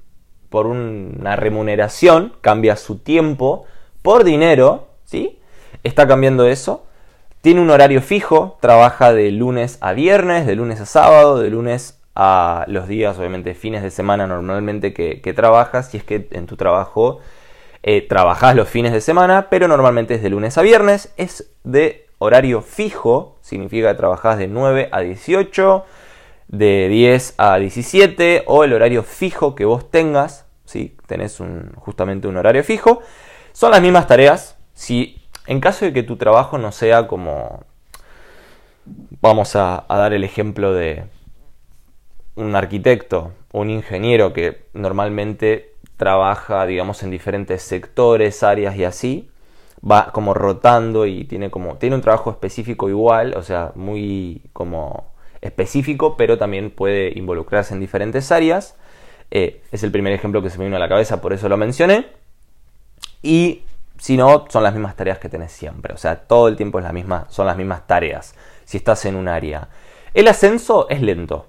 por 0.49 0.67
una 0.67 1.37
remuneración, 1.37 2.33
cambia 2.41 2.75
su 2.75 2.99
tiempo 2.99 3.65
por 4.03 4.25
dinero, 4.25 4.89
¿sí? 5.05 5.39
Está 5.85 6.09
cambiando 6.09 6.49
eso. 6.49 6.85
Tiene 7.43 7.61
un 7.61 7.71
horario 7.71 8.03
fijo, 8.03 8.59
trabaja 8.61 9.13
de 9.13 9.31
lunes 9.31 9.79
a 9.81 9.93
viernes, 9.93 10.49
de 10.49 10.57
lunes 10.57 10.81
a 10.81 10.87
sábado, 10.87 11.39
de 11.39 11.49
lunes 11.49 12.03
a 12.17 12.65
los 12.67 12.89
días, 12.89 13.17
obviamente, 13.21 13.55
fines 13.55 13.85
de 13.85 13.93
semana 13.93 14.27
normalmente 14.27 14.93
que, 14.93 15.21
que 15.21 15.33
trabajas, 15.33 15.93
si 15.93 15.99
es 15.99 16.03
que 16.03 16.27
en 16.33 16.47
tu 16.47 16.57
trabajo 16.57 17.21
eh, 17.85 18.03
trabajás 18.03 18.57
los 18.57 18.69
fines 18.69 18.93
de 18.93 19.01
semana, 19.01 19.47
pero 19.49 19.69
normalmente 19.69 20.15
es 20.15 20.25
de 20.25 20.31
lunes 20.31 20.59
a 20.59 20.63
viernes, 20.63 21.15
es 21.17 21.53
de 21.63 22.06
horario 22.19 22.63
fijo, 22.63 23.39
significa 23.41 23.89
que 23.91 23.99
trabajás 23.99 24.39
de 24.39 24.49
9 24.49 24.89
a 24.93 25.01
18, 25.01 25.85
de 26.49 26.89
10 26.89 27.35
a 27.39 27.59
17 27.59 28.45
o 28.47 28.65
el 28.65 28.73
horario 28.73 29.03
fijo 29.03 29.55
que 29.55 29.65
vos 29.65 29.91
tengas, 29.91 30.47
si 30.65 30.97
tenés 31.07 31.41
un, 31.41 31.73
justamente 31.77 32.29
un 32.29 32.37
horario 32.37 32.65
fijo, 32.65 33.01
son 33.53 33.71
las 33.71 33.81
mismas 33.81 34.07
tareas, 34.07 34.57
si 34.75 35.21
en 35.47 35.61
caso 35.61 35.85
de 35.85 35.93
que 35.93 36.03
tu 36.03 36.17
trabajo 36.17 36.59
no 36.59 36.73
sea 36.73 37.07
como, 37.07 37.65
vamos 39.21 39.57
a, 39.57 39.85
dar 39.89 40.13
el 40.13 40.25
ejemplo 40.25 40.73
de 40.73 41.05
un 42.35 42.55
arquitecto 42.55 43.33
un 43.53 43.71
ingeniero 43.71 44.35
que 44.35 44.67
normalmente 44.75 45.73
trabaja, 45.97 46.67
digamos, 46.67 47.03
en 47.03 47.11
diferentes 47.11 47.63
sectores, 47.63 48.43
áreas 48.43 48.77
y 48.77 48.85
así, 48.85 49.31
va 49.89 50.11
como 50.13 50.35
rotando 50.35 51.07
y 51.07 51.25
tiene 51.25 51.51
como, 51.51 51.77
tiene 51.77 51.97
un 51.97 52.03
trabajo 52.03 52.31
específico 52.31 52.89
igual, 52.89 53.35
o 53.37 53.43
sea, 53.43 53.73
muy 53.75 54.43
como 54.53 55.13
específico, 55.41 56.17
pero 56.17 56.39
también 56.39 56.71
puede 56.71 57.17
involucrarse 57.17 57.75
en 57.75 57.81
diferentes 57.81 58.33
áreas. 58.33 58.77
Eh, 59.31 59.63
es 59.73 59.83
el 59.83 59.93
primer 59.93 60.13
ejemplo 60.13 60.43
que 60.43 60.51
se 60.51 60.59
me 60.59 60.65
vino 60.65 60.77
a 60.77 60.81
la 60.81 60.89
cabeza, 60.89 61.21
por 61.21 61.33
eso 61.33 61.49
lo 61.49 61.57
mencioné. 61.57 62.07
Y 63.23 63.63
si 63.99 64.17
no, 64.17 64.47
son 64.49 64.63
las 64.63 64.73
mismas 64.73 64.97
tareas 64.97 65.19
que 65.19 65.29
tenés 65.29 65.53
siempre. 65.53 65.95
O 65.95 65.97
sea, 65.97 66.17
todo 66.17 66.49
el 66.49 66.57
tiempo 66.57 66.79
es 66.79 66.85
la 66.85 66.93
misma, 66.93 67.27
son 67.29 67.47
las 67.47 67.57
mismas 67.57 67.87
tareas 67.87 68.35
si 68.65 68.77
estás 68.77 69.05
en 69.05 69.17
un 69.17 69.29
área. 69.29 69.69
El 70.15 70.29
ascenso 70.29 70.89
es 70.91 71.01
lento. 71.01 71.47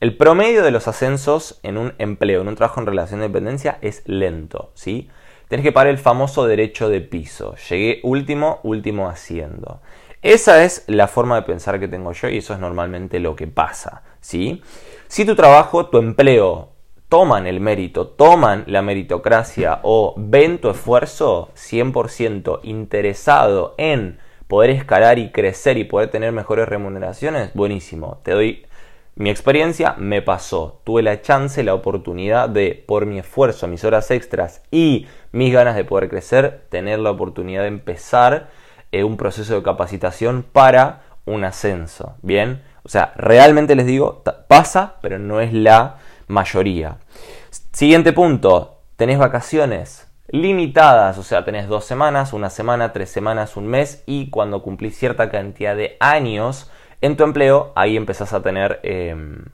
El 0.00 0.16
promedio 0.16 0.62
de 0.62 0.70
los 0.70 0.88
ascensos 0.88 1.60
en 1.62 1.76
un 1.76 1.94
empleo, 1.98 2.40
en 2.40 2.48
un 2.48 2.56
trabajo 2.56 2.80
en 2.80 2.86
relación 2.86 3.20
de 3.20 3.28
dependencia, 3.28 3.78
es 3.82 4.02
lento. 4.06 4.72
¿sí? 4.74 5.08
Tenés 5.50 5.64
que 5.64 5.72
pagar 5.72 5.88
el 5.88 5.98
famoso 5.98 6.46
derecho 6.46 6.88
de 6.88 7.00
piso. 7.00 7.56
Llegué 7.68 7.98
último, 8.04 8.60
último 8.62 9.08
haciendo. 9.08 9.80
Esa 10.22 10.62
es 10.62 10.84
la 10.86 11.08
forma 11.08 11.34
de 11.34 11.42
pensar 11.42 11.80
que 11.80 11.88
tengo 11.88 12.12
yo 12.12 12.28
y 12.28 12.38
eso 12.38 12.54
es 12.54 12.60
normalmente 12.60 13.18
lo 13.18 13.34
que 13.34 13.48
pasa. 13.48 14.04
¿sí? 14.20 14.62
Si 15.08 15.24
tu 15.24 15.34
trabajo, 15.34 15.86
tu 15.86 15.98
empleo 15.98 16.68
toman 17.08 17.48
el 17.48 17.58
mérito, 17.58 18.06
toman 18.06 18.62
la 18.68 18.80
meritocracia 18.80 19.80
o 19.82 20.14
ven 20.16 20.60
tu 20.60 20.70
esfuerzo 20.70 21.50
100% 21.56 22.60
interesado 22.62 23.74
en 23.76 24.20
poder 24.46 24.70
escalar 24.70 25.18
y 25.18 25.32
crecer 25.32 25.78
y 25.78 25.82
poder 25.82 26.12
tener 26.12 26.30
mejores 26.30 26.68
remuneraciones, 26.68 27.52
buenísimo. 27.54 28.20
Te 28.22 28.30
doy 28.30 28.66
mi 29.14 29.30
experiencia, 29.30 29.94
me 29.98 30.22
pasó. 30.22 30.80
Tuve 30.84 31.02
la 31.02 31.20
chance, 31.20 31.62
la 31.62 31.74
oportunidad 31.74 32.48
de, 32.48 32.84
por 32.86 33.06
mi 33.06 33.18
esfuerzo, 33.18 33.68
mis 33.68 33.84
horas 33.84 34.10
extras 34.10 34.62
y 34.70 35.06
mis 35.32 35.52
ganas 35.52 35.76
de 35.76 35.84
poder 35.84 36.08
crecer, 36.08 36.66
tener 36.70 36.98
la 36.98 37.10
oportunidad 37.10 37.62
de 37.62 37.68
empezar 37.68 38.48
eh, 38.92 39.04
un 39.04 39.16
proceso 39.16 39.54
de 39.54 39.62
capacitación 39.62 40.42
para 40.42 41.02
un 41.24 41.44
ascenso. 41.44 42.16
Bien, 42.22 42.62
o 42.82 42.88
sea, 42.88 43.12
realmente 43.16 43.74
les 43.74 43.86
digo, 43.86 44.22
pasa, 44.48 44.96
pero 45.02 45.18
no 45.18 45.40
es 45.40 45.52
la 45.52 45.98
mayoría. 46.26 46.98
Siguiente 47.72 48.12
punto, 48.12 48.80
tenés 48.96 49.18
vacaciones 49.18 50.08
limitadas, 50.28 51.18
o 51.18 51.22
sea, 51.22 51.44
tenés 51.44 51.68
dos 51.68 51.84
semanas, 51.84 52.32
una 52.32 52.50
semana, 52.50 52.92
tres 52.92 53.10
semanas, 53.10 53.56
un 53.56 53.66
mes 53.66 54.02
y 54.06 54.30
cuando 54.30 54.62
cumplís 54.62 54.96
cierta 54.96 55.30
cantidad 55.30 55.76
de 55.76 55.96
años 56.00 56.70
en 57.00 57.16
tu 57.16 57.24
empleo, 57.24 57.72
ahí 57.74 57.96
empezás 57.96 58.32
a 58.32 58.42
tener 58.42 58.80
em, 58.82 59.44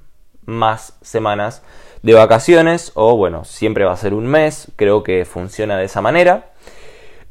más 0.45 0.99
semanas 1.03 1.63
de 2.03 2.15
vacaciones 2.15 2.93
o 2.95 3.17
bueno, 3.17 3.45
siempre 3.45 3.85
va 3.85 3.93
a 3.93 3.97
ser 3.97 4.15
un 4.15 4.27
mes, 4.27 4.73
creo 4.77 5.03
que 5.03 5.25
funciona 5.25 5.77
de 5.77 5.85
esa 5.85 6.01
manera. 6.01 6.53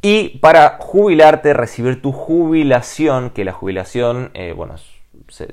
Y 0.02 0.38
para 0.40 0.78
jubilarte, 0.80 1.54
recibir 1.54 2.02
tu 2.02 2.12
jubilación, 2.12 3.32
que 3.32 3.44
la 3.44 3.54
jubilación, 3.54 4.30
eh, 4.34 4.54
bueno, 4.56 4.76
se, 5.30 5.48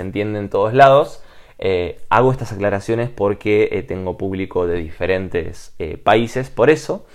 entiende 0.00 0.38
en 0.38 0.48
todos 0.48 0.72
lados, 0.74 1.22
eh, 1.58 2.00
hago 2.08 2.30
estas 2.30 2.52
aclaraciones 2.52 3.10
porque 3.10 3.68
eh, 3.72 3.82
tengo 3.82 4.16
público 4.16 4.66
de 4.66 4.76
diferentes 4.76 5.74
eh, 5.78 5.96
países, 5.96 6.50
por 6.50 6.70
eso. 6.70 7.06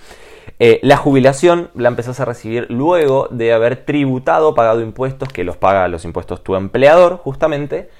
La 0.58 0.96
jubilación 0.96 1.70
la 1.74 1.88
empezás 1.88 2.20
a 2.20 2.24
recibir 2.24 2.66
luego 2.70 3.28
de 3.30 3.52
haber 3.52 3.84
tributado, 3.84 4.54
pagado 4.54 4.80
impuestos, 4.80 5.28
que 5.28 5.44
los 5.44 5.56
paga 5.56 5.88
los 5.88 6.04
impuestos 6.04 6.42
tu 6.42 6.54
empleador, 6.54 7.16
justamente. 7.18 7.90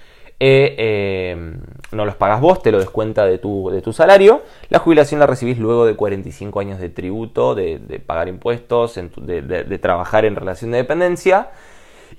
no 0.41 2.05
los 2.05 2.17
pagas 2.17 2.41
vos, 2.41 2.63
te 2.63 2.73
lo 2.73 2.79
descuenta 2.79 3.27
de 3.27 3.39
tu, 3.39 3.71
de 3.71 3.83
tu 3.83 3.93
salario. 3.93 4.43
La 4.69 4.79
jubilación 4.79 5.21
la 5.21 5.27
recibís 5.27 5.59
luego 5.59 5.87
de 5.87 5.95
45 5.95 6.61
años 6.61 6.81
de 6.81 6.89
tributo, 6.89 7.55
de, 7.55 8.03
pagar 8.07 8.29
impuestos, 8.29 8.95
de 8.95 9.79
trabajar 9.79 10.25
en 10.25 10.37
relación 10.37 10.71
de 10.71 10.79
dependencia. 10.79 11.51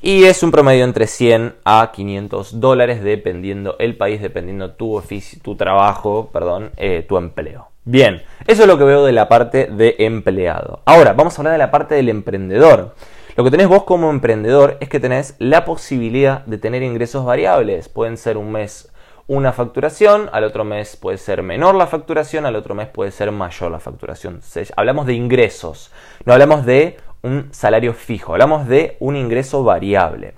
Y 0.01 0.25
es 0.25 0.43
un 0.43 0.51
promedio 0.51 0.83
entre 0.83 1.07
100 1.07 1.55
a 1.63 1.91
500 1.93 2.59
dólares 2.59 3.03
dependiendo 3.03 3.75
el 3.79 3.97
país, 3.97 4.21
dependiendo 4.21 4.73
tu, 4.73 4.95
oficio, 4.95 5.39
tu 5.41 5.55
trabajo, 5.55 6.29
perdón, 6.31 6.71
eh, 6.77 7.05
tu 7.07 7.17
empleo. 7.17 7.69
Bien, 7.87 8.23
eso 8.47 8.63
es 8.63 8.67
lo 8.67 8.79
que 8.79 8.83
veo 8.83 9.05
de 9.05 9.11
la 9.11 9.29
parte 9.29 9.67
de 9.67 9.95
empleado. 9.99 10.81
Ahora, 10.85 11.13
vamos 11.13 11.37
a 11.37 11.41
hablar 11.41 11.51
de 11.51 11.59
la 11.59 11.69
parte 11.69 11.93
del 11.93 12.09
emprendedor. 12.09 12.95
Lo 13.35 13.43
que 13.43 13.51
tenés 13.51 13.67
vos 13.67 13.83
como 13.83 14.09
emprendedor 14.09 14.77
es 14.79 14.89
que 14.89 14.99
tenés 14.99 15.35
la 15.37 15.65
posibilidad 15.65 16.43
de 16.45 16.57
tener 16.57 16.81
ingresos 16.81 17.23
variables. 17.23 17.87
Pueden 17.87 18.17
ser 18.17 18.37
un 18.37 18.51
mes 18.51 18.91
una 19.27 19.53
facturación, 19.53 20.29
al 20.33 20.43
otro 20.43 20.63
mes 20.63 20.95
puede 20.95 21.17
ser 21.17 21.43
menor 21.43 21.75
la 21.75 21.87
facturación, 21.87 22.45
al 22.45 22.55
otro 22.55 22.75
mes 22.75 22.87
puede 22.87 23.11
ser 23.11 23.31
mayor 23.31 23.71
la 23.71 23.79
facturación. 23.79 24.41
Hablamos 24.75 25.05
de 25.05 25.13
ingresos, 25.13 25.91
no 26.25 26.33
hablamos 26.33 26.65
de 26.65 26.97
un 27.21 27.49
salario 27.51 27.93
fijo, 27.93 28.33
hablamos 28.33 28.67
de 28.67 28.97
un 28.99 29.15
ingreso 29.15 29.63
variable. 29.63 30.33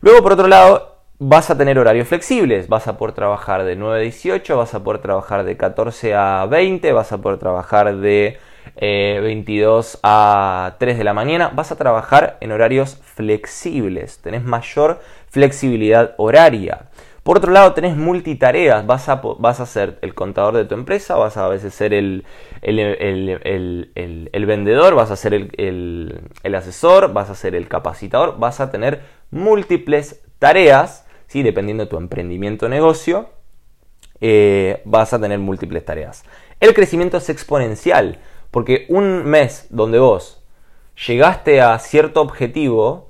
Luego, 0.00 0.22
por 0.22 0.32
otro 0.32 0.48
lado, 0.48 0.93
vas 1.18 1.50
a 1.50 1.56
tener 1.56 1.78
horarios 1.78 2.08
flexibles, 2.08 2.68
vas 2.68 2.88
a 2.88 2.96
poder 2.96 3.14
trabajar 3.14 3.64
de 3.64 3.76
9 3.76 3.96
a 3.96 4.00
18, 4.00 4.56
vas 4.56 4.74
a 4.74 4.82
poder 4.82 5.00
trabajar 5.00 5.44
de 5.44 5.56
14 5.56 6.14
a 6.14 6.46
20, 6.46 6.92
vas 6.92 7.12
a 7.12 7.18
poder 7.18 7.38
trabajar 7.38 7.96
de 7.96 8.38
22 8.80 9.94
eh, 9.94 9.98
a 10.02 10.76
3 10.78 10.98
de 10.98 11.04
la 11.04 11.14
mañana, 11.14 11.50
vas 11.54 11.70
a 11.72 11.76
trabajar 11.76 12.36
en 12.40 12.52
horarios 12.52 12.98
flexibles, 13.02 14.18
tenés 14.18 14.42
mayor 14.44 15.00
flexibilidad 15.30 16.14
horaria. 16.16 16.88
Por 17.22 17.38
otro 17.38 17.52
lado, 17.52 17.72
tenés 17.72 17.96
multitareas, 17.96 18.86
vas 18.86 19.08
a, 19.08 19.22
vas 19.38 19.58
a 19.58 19.64
ser 19.64 19.98
el 20.02 20.14
contador 20.14 20.54
de 20.56 20.66
tu 20.66 20.74
empresa, 20.74 21.16
vas 21.16 21.38
a, 21.38 21.46
a 21.46 21.48
veces 21.48 21.72
ser 21.72 21.94
el, 21.94 22.26
el, 22.60 24.46
vendedor, 24.46 24.94
vas 24.94 25.10
a 25.10 25.16
ser 25.16 25.32
el, 25.32 26.54
asesor, 26.54 27.14
vas 27.14 27.30
a 27.30 27.34
ser 27.34 27.54
el 27.54 27.66
capacitador, 27.66 28.38
vas 28.38 28.60
a 28.60 28.70
tener 28.70 29.00
múltiples 29.30 30.22
tareas, 30.38 31.03
dependiendo 31.42 31.84
de 31.84 31.90
tu 31.90 31.96
emprendimiento 31.96 32.66
o 32.66 32.68
negocio, 32.68 33.30
eh, 34.20 34.80
vas 34.84 35.12
a 35.12 35.20
tener 35.20 35.38
múltiples 35.38 35.84
tareas. 35.84 36.24
El 36.60 36.74
crecimiento 36.74 37.16
es 37.16 37.28
exponencial, 37.28 38.18
porque 38.50 38.86
un 38.88 39.24
mes 39.24 39.66
donde 39.70 39.98
vos 39.98 40.44
llegaste 41.06 41.60
a 41.60 41.78
cierto 41.78 42.20
objetivo, 42.20 43.08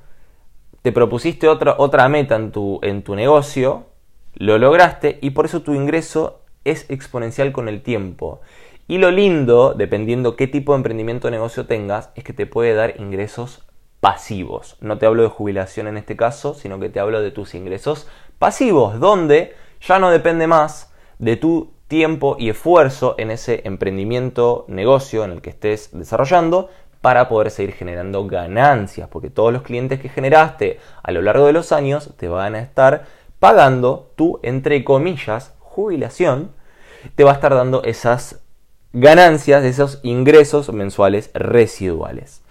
te 0.83 0.93
propusiste 0.93 1.49
otra, 1.49 1.77
otra 1.79 2.09
meta 2.09 2.37
en 2.37 2.51
tu, 2.51 2.81
en 2.83 3.03
tu 3.03 3.15
negocio, 3.15 3.87
lo 4.35 4.59
lograste 4.59 5.19
y 5.23 5.31
por 5.31 5.45
eso 5.45 5.63
tu 5.63 5.75
ingreso 5.75 6.41
es 6.65 6.87
exponencial 6.91 7.53
con 7.53 7.69
el 7.69 7.83
tiempo. 7.83 8.41
Y 8.87 8.99
lo 8.99 9.11
lindo, 9.11 9.75
dependiendo 9.75 10.37
qué 10.37 10.47
tipo 10.47 10.73
de 10.73 10.79
emprendimiento 10.79 11.29
o 11.29 11.31
negocio 11.31 11.67
tengas, 11.67 12.11
es 12.17 12.25
que 12.25 12.33
te 12.33 12.47
puede 12.47 12.75
dar 12.75 13.01
ingresos 13.01 13.65
pasivos. 14.05 14.77
No 14.83 14.99
te 14.99 15.07
hablo 15.07 15.23
de 15.23 15.31
jubilación 15.31 15.89
en 15.89 15.97
este 15.97 16.15
caso, 16.15 16.53
sino 16.53 16.79
que 16.79 16.91
te 16.91 17.01
hablo 17.01 17.23
de 17.23 17.31
tus 17.31 17.55
ingresos 17.55 18.07
pasivos, 18.39 19.01
donde 19.01 19.55
ya 19.81 19.99
no 19.99 20.11
depende 20.11 20.47
más 20.47 20.93
de 21.19 21.39
tu 21.39 21.73
tiempo 21.89 22.37
y 22.39 22.51
esfuerzo 22.51 23.15
en 23.17 23.31
ese 23.31 23.63
emprendimiento, 23.65 24.67
negocio 24.69 25.25
en 25.25 25.31
el 25.31 25.41
que 25.41 25.49
estés 25.49 25.89
desarrollando 25.93 26.69
para 27.01 27.31
poder 27.31 27.51
seguir 27.51 27.73
generando 27.73 28.27
ganancias, 28.27 29.09
porque 29.09 29.31
todos 29.31 29.55
los 29.55 29.63
clientes 29.63 30.01
que 30.01 30.11
generaste 30.11 30.81
a 31.03 31.11
lo 31.11 31.23
largo 31.23 31.47
de 31.47 31.55
los 31.55 31.73
años 31.73 32.11
te 32.19 32.29
van 32.29 32.57
a 32.57 32.61
estar 32.61 33.07
pagando 33.39 34.11
tu, 34.17 34.39
entre 34.43 34.85
comillas, 34.85 35.55
jubilación, 35.61 36.51
te 37.15 37.25
va 37.25 37.31
a 37.31 37.35
estar 37.37 37.55
dando 37.55 37.83
esas 37.85 38.43
ganancias, 38.93 39.65
esos 39.65 40.01
ingresos 40.03 40.71
mensuales 40.75 41.31
residuales. 41.33 42.44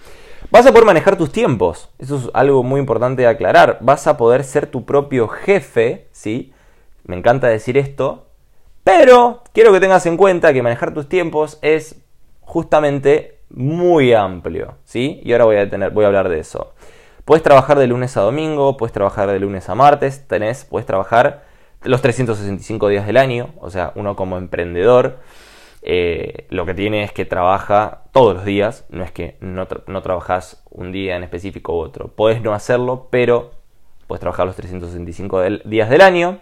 Vas 0.53 0.67
a 0.67 0.69
poder 0.69 0.85
manejar 0.85 1.17
tus 1.17 1.31
tiempos, 1.31 1.89
eso 1.97 2.15
es 2.15 2.29
algo 2.35 2.61
muy 2.61 2.79
importante 2.79 3.23
de 3.23 3.27
aclarar. 3.27 3.79
Vas 3.81 4.05
a 4.05 4.17
poder 4.17 4.43
ser 4.43 4.67
tu 4.67 4.85
propio 4.85 5.27
jefe, 5.27 6.05
¿sí? 6.11 6.53
Me 7.05 7.17
encanta 7.17 7.47
decir 7.47 7.75
esto, 7.75 8.27
pero 8.83 9.41
quiero 9.51 9.73
que 9.73 9.79
tengas 9.79 10.05
en 10.05 10.15
cuenta 10.15 10.53
que 10.53 10.61
manejar 10.61 10.93
tus 10.93 11.09
tiempos 11.09 11.57
es 11.63 11.95
justamente 12.41 13.39
muy 13.49 14.13
amplio, 14.13 14.75
¿sí? 14.83 15.21
Y 15.23 15.31
ahora 15.31 15.45
voy 15.45 15.55
a, 15.55 15.67
tener, 15.71 15.89
voy 15.89 16.03
a 16.03 16.07
hablar 16.09 16.29
de 16.29 16.37
eso. 16.37 16.75
Puedes 17.25 17.41
trabajar 17.41 17.79
de 17.79 17.87
lunes 17.87 18.15
a 18.15 18.21
domingo, 18.21 18.77
puedes 18.77 18.93
trabajar 18.93 19.31
de 19.31 19.39
lunes 19.39 19.69
a 19.69 19.73
martes, 19.73 20.27
tenés, 20.27 20.65
puedes 20.65 20.85
trabajar 20.85 21.45
los 21.81 22.03
365 22.03 22.89
días 22.89 23.07
del 23.07 23.17
año, 23.17 23.55
o 23.59 23.71
sea, 23.71 23.91
uno 23.95 24.15
como 24.15 24.37
emprendedor 24.37 25.17
eh, 25.85 26.47
lo 26.49 26.65
que 26.65 26.73
tiene 26.73 27.03
es 27.03 27.11
que 27.11 27.25
trabaja 27.25 28.03
todos 28.13 28.35
los 28.35 28.45
días, 28.45 28.85
no 28.89 29.03
es 29.03 29.11
que 29.11 29.35
no, 29.41 29.67
trabajas 29.67 30.63
un 30.71 30.93
día 30.93 31.17
en 31.17 31.23
específico 31.23 31.73
u 31.73 31.79
otro, 31.79 32.07
puedes 32.07 32.41
no 32.41 32.53
hacerlo, 32.53 33.09
pero 33.11 33.51
puedes 34.07 34.21
trabajar 34.21 34.45
los 34.45 34.55
365 34.55 35.41
días 35.65 35.89
del 35.89 36.01
año, 36.01 36.39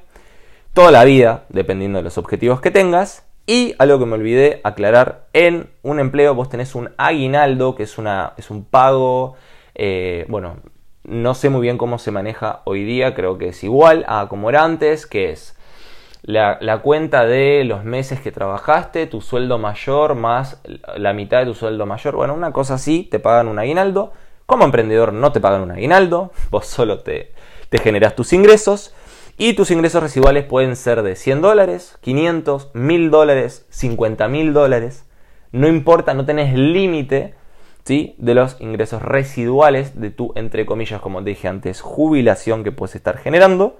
toda 0.73 0.91
la 0.91 1.03
vida, 1.03 1.45
dependiendo 1.49 1.97
de 1.97 2.03
los 2.03 2.19
objetivos 2.19 2.61
que 2.61 2.69
tengas, 2.69 3.25
y 3.47 3.73
algo 3.79 3.97
que 3.97 4.05
me 4.05 4.13
olvidé 4.13 4.61
aclarar, 4.63 5.27
en 5.33 5.71
un 5.81 5.99
empleo 5.99 6.35
vos 6.35 6.49
tenés 6.49 6.75
un 6.75 6.91
aguinaldo, 6.97 7.75
que 7.75 7.83
es, 7.83 7.97
una, 7.97 8.33
es 8.37 8.51
un 8.51 8.63
pago 8.63 9.35
Eh, 9.73 10.25
bueno, 10.27 10.57
no 11.03 11.33
sé 11.33 11.49
muy 11.49 11.61
bien 11.61 11.77
cómo 11.77 11.97
se 11.97 12.11
maneja 12.11 12.61
hoy 12.65 12.83
día, 12.83 13.15
creo 13.15 13.37
que 13.37 13.47
es 13.47 13.63
igual 13.63 14.05
a 14.07 14.27
como 14.29 14.49
era 14.49 14.63
antes, 14.63 15.07
que 15.07 15.31
es 15.31 15.57
la, 16.23 16.81
cuenta 16.81 17.25
de 17.25 17.63
los 17.63 17.83
meses 17.83 18.19
que 18.21 18.31
trabajaste, 18.31 19.07
tu 19.07 19.21
sueldo 19.21 19.57
mayor 19.57 20.15
más 20.15 20.61
la 20.95 21.13
mitad 21.13 21.39
de 21.39 21.45
tu 21.45 21.53
sueldo 21.53 21.85
mayor. 21.85 22.15
Bueno, 22.15 22.33
una 22.33 22.51
cosa 22.51 22.75
así, 22.75 23.07
te 23.09 23.19
pagan 23.19 23.47
un 23.47 23.59
aguinaldo. 23.59 24.13
Como 24.45 24.65
emprendedor 24.65 25.13
no 25.13 25.31
te 25.31 25.39
pagan 25.39 25.61
un 25.61 25.71
aguinaldo, 25.71 26.31
vos 26.51 26.67
solo 26.67 26.99
te, 26.99 27.33
te 27.69 27.77
generas 27.79 28.15
tus 28.15 28.33
ingresos. 28.33 28.93
Y 29.37 29.53
tus 29.53 29.71
ingresos 29.71 30.03
residuales 30.03 30.45
pueden 30.45 30.75
ser 30.75 31.01
de 31.01 31.15
100 31.15 31.41
dólares, 31.41 31.97
500, 32.01 32.69
1000 32.73 33.09
dólares, 33.09 33.65
50 33.69 34.27
mil 34.27 34.53
dólares. 34.53 35.05
No 35.51 35.67
importa, 35.67 36.13
no 36.13 36.25
tenés 36.25 36.53
límite 36.53 37.33
¿sí? 37.83 38.13
de 38.19 38.35
los 38.35 38.59
ingresos 38.61 39.01
residuales 39.01 39.99
de 39.99 40.11
tu, 40.11 40.31
entre 40.35 40.67
comillas, 40.67 41.01
como 41.01 41.21
dije 41.21 41.47
antes, 41.47 41.81
jubilación 41.81 42.63
que 42.63 42.71
puedes 42.71 42.95
estar 42.95 43.17
generando. 43.17 43.77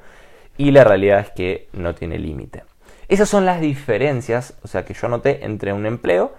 Y 0.61 0.69
la 0.69 0.83
realidad 0.83 1.21
es 1.21 1.31
que 1.31 1.69
no 1.73 1.95
tiene 1.95 2.19
límite. 2.19 2.65
Esas 3.07 3.27
son 3.27 3.47
las 3.47 3.61
diferencias, 3.61 4.55
o 4.61 4.67
sea, 4.67 4.85
que 4.85 4.93
yo 4.93 5.07
noté 5.07 5.43
entre 5.43 5.73
un 5.73 5.87
empleo, 5.87 6.35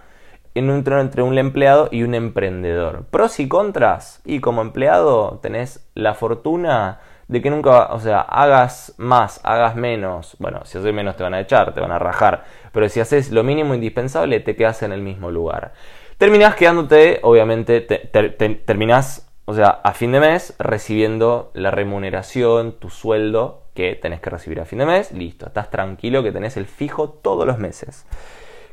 entre 0.54 1.24
un 1.24 1.38
empleado 1.38 1.88
y 1.90 2.04
un 2.04 2.14
emprendedor. 2.14 3.04
Pros 3.10 3.40
y 3.40 3.48
contras. 3.48 4.20
Y 4.24 4.38
como 4.38 4.62
empleado 4.62 5.40
tenés 5.42 5.84
la 5.96 6.14
fortuna 6.14 7.00
de 7.26 7.42
que 7.42 7.50
nunca, 7.50 7.92
o 7.92 7.98
sea, 7.98 8.20
hagas 8.20 8.94
más, 8.96 9.40
hagas 9.42 9.74
menos. 9.74 10.36
Bueno, 10.38 10.60
si 10.66 10.78
haces 10.78 10.94
menos 10.94 11.16
te 11.16 11.24
van 11.24 11.34
a 11.34 11.40
echar, 11.40 11.74
te 11.74 11.80
van 11.80 11.90
a 11.90 11.98
rajar. 11.98 12.44
Pero 12.70 12.88
si 12.88 13.00
haces 13.00 13.32
lo 13.32 13.42
mínimo 13.42 13.74
indispensable, 13.74 14.38
te 14.38 14.54
quedas 14.54 14.84
en 14.84 14.92
el 14.92 15.02
mismo 15.02 15.32
lugar. 15.32 15.72
Terminás 16.16 16.54
quedándote, 16.54 17.18
obviamente, 17.24 17.80
terminás, 17.80 19.28
o 19.46 19.54
sea, 19.54 19.80
a 19.82 19.92
fin 19.94 20.12
de 20.12 20.20
mes 20.20 20.54
recibiendo 20.60 21.50
la 21.54 21.72
remuneración, 21.72 22.78
tu 22.78 22.88
sueldo 22.88 23.61
que 23.74 23.94
tenés 23.94 24.20
que 24.20 24.30
recibir 24.30 24.60
a 24.60 24.64
fin 24.64 24.80
de 24.80 24.86
mes. 24.86 25.12
Listo, 25.12 25.46
estás 25.46 25.70
tranquilo 25.70 26.22
que 26.22 26.32
tenés 26.32 26.56
el 26.56 26.66
fijo 26.66 27.08
todos 27.08 27.46
los 27.46 27.58
meses. 27.58 28.04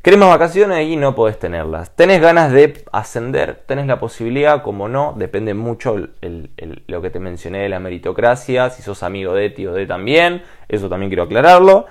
¿Querés 0.02 0.18
más 0.18 0.30
vacaciones? 0.30 0.88
Y 0.88 0.96
no 0.96 1.14
podés 1.14 1.38
tenerlas. 1.38 1.94
¿Tenés 1.94 2.22
ganas 2.22 2.52
de 2.52 2.84
ascender? 2.90 3.62
¿Tenés 3.66 3.86
la 3.86 4.00
posibilidad? 4.00 4.62
Como 4.62 4.88
no, 4.88 5.14
depende 5.14 5.52
mucho 5.52 5.96
lo 5.98 7.02
que 7.02 7.10
te 7.10 7.20
mencioné 7.20 7.58
de 7.58 7.68
la 7.68 7.80
meritocracia. 7.80 8.70
Si 8.70 8.80
sos 8.80 9.02
amigo 9.02 9.34
de 9.34 9.50
ti 9.50 9.66
o 9.66 9.74
de 9.74 9.86
también, 9.86 10.42
eso 10.68 10.88
también 10.88 11.10
quiero 11.10 11.24
aclararlo. 11.24 11.84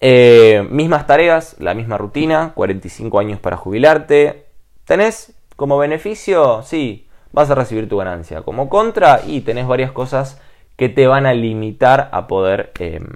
Eh, 0.00 0.66
mismas 0.68 1.06
tareas, 1.06 1.54
la 1.60 1.74
misma 1.74 1.96
rutina, 1.96 2.52
45 2.56 3.20
años 3.20 3.38
para 3.38 3.56
jubilarte. 3.56 4.46
¿Tenés 4.84 5.32
como 5.54 5.78
beneficio? 5.78 6.62
Sí, 6.62 7.06
vas 7.30 7.50
a 7.50 7.54
recibir 7.54 7.88
tu 7.88 7.98
ganancia. 7.98 8.42
Como 8.42 8.68
contra, 8.68 9.20
y 9.24 9.42
tenés 9.42 9.68
varias 9.68 9.92
cosas 9.92 10.40
que 10.76 10.88
te 10.88 11.06
van 11.06 11.26
a 11.26 11.34
limitar 11.34 12.08
a 12.12 12.26
poder, 12.26 12.72
em, 12.78 13.06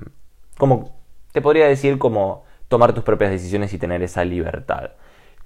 como 0.58 0.96
te 1.32 1.40
podría 1.40 1.66
decir, 1.66 1.98
como 1.98 2.44
tomar 2.68 2.92
tus 2.92 3.04
propias 3.04 3.30
decisiones 3.30 3.72
y 3.72 3.78
tener 3.78 4.02
esa 4.02 4.24
libertad. 4.24 4.92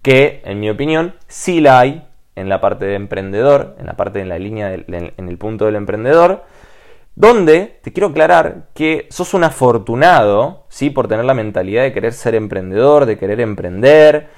Que, 0.02 0.42
en 0.45 0.61
mi 0.61 0.71
opinión, 0.71 1.14
sí 1.28 1.61
la 1.61 1.81
hay 1.81 2.07
en 2.35 2.49
la 2.49 2.61
parte 2.61 2.87
de 2.87 2.95
emprendedor, 2.95 3.76
en 3.78 3.87
la 3.87 3.95
parte 3.97 4.19
de 4.19 4.26
la 4.26 4.38
línea, 4.38 4.75
en 4.75 5.28
el 5.28 5.38
punto 5.38 5.66
del 5.66 5.76
emprendedor, 5.76 6.45
donde 7.14 7.78
te 7.83 7.92
quiero 7.92 8.09
aclarar 8.09 8.69
que 8.75 9.07
sos 9.11 9.35
un 9.35 9.45
afortunado, 9.45 10.64
¿sí? 10.69 10.90
Por 10.90 11.09
tener 11.09 11.25
la 11.25 11.35
mentalidad 11.35 11.83
de 11.83 11.92
querer 11.92 12.12
ser 12.12 12.35
emprendedor, 12.35 13.07
de 13.07 13.19
querer 13.19 13.40
emprender. 13.40 14.28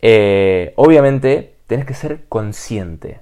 Eh, 0.00 0.72
obviamente, 0.76 1.56
tenés 1.66 1.84
que 1.84 1.94
ser 1.94 2.24
consciente 2.28 3.20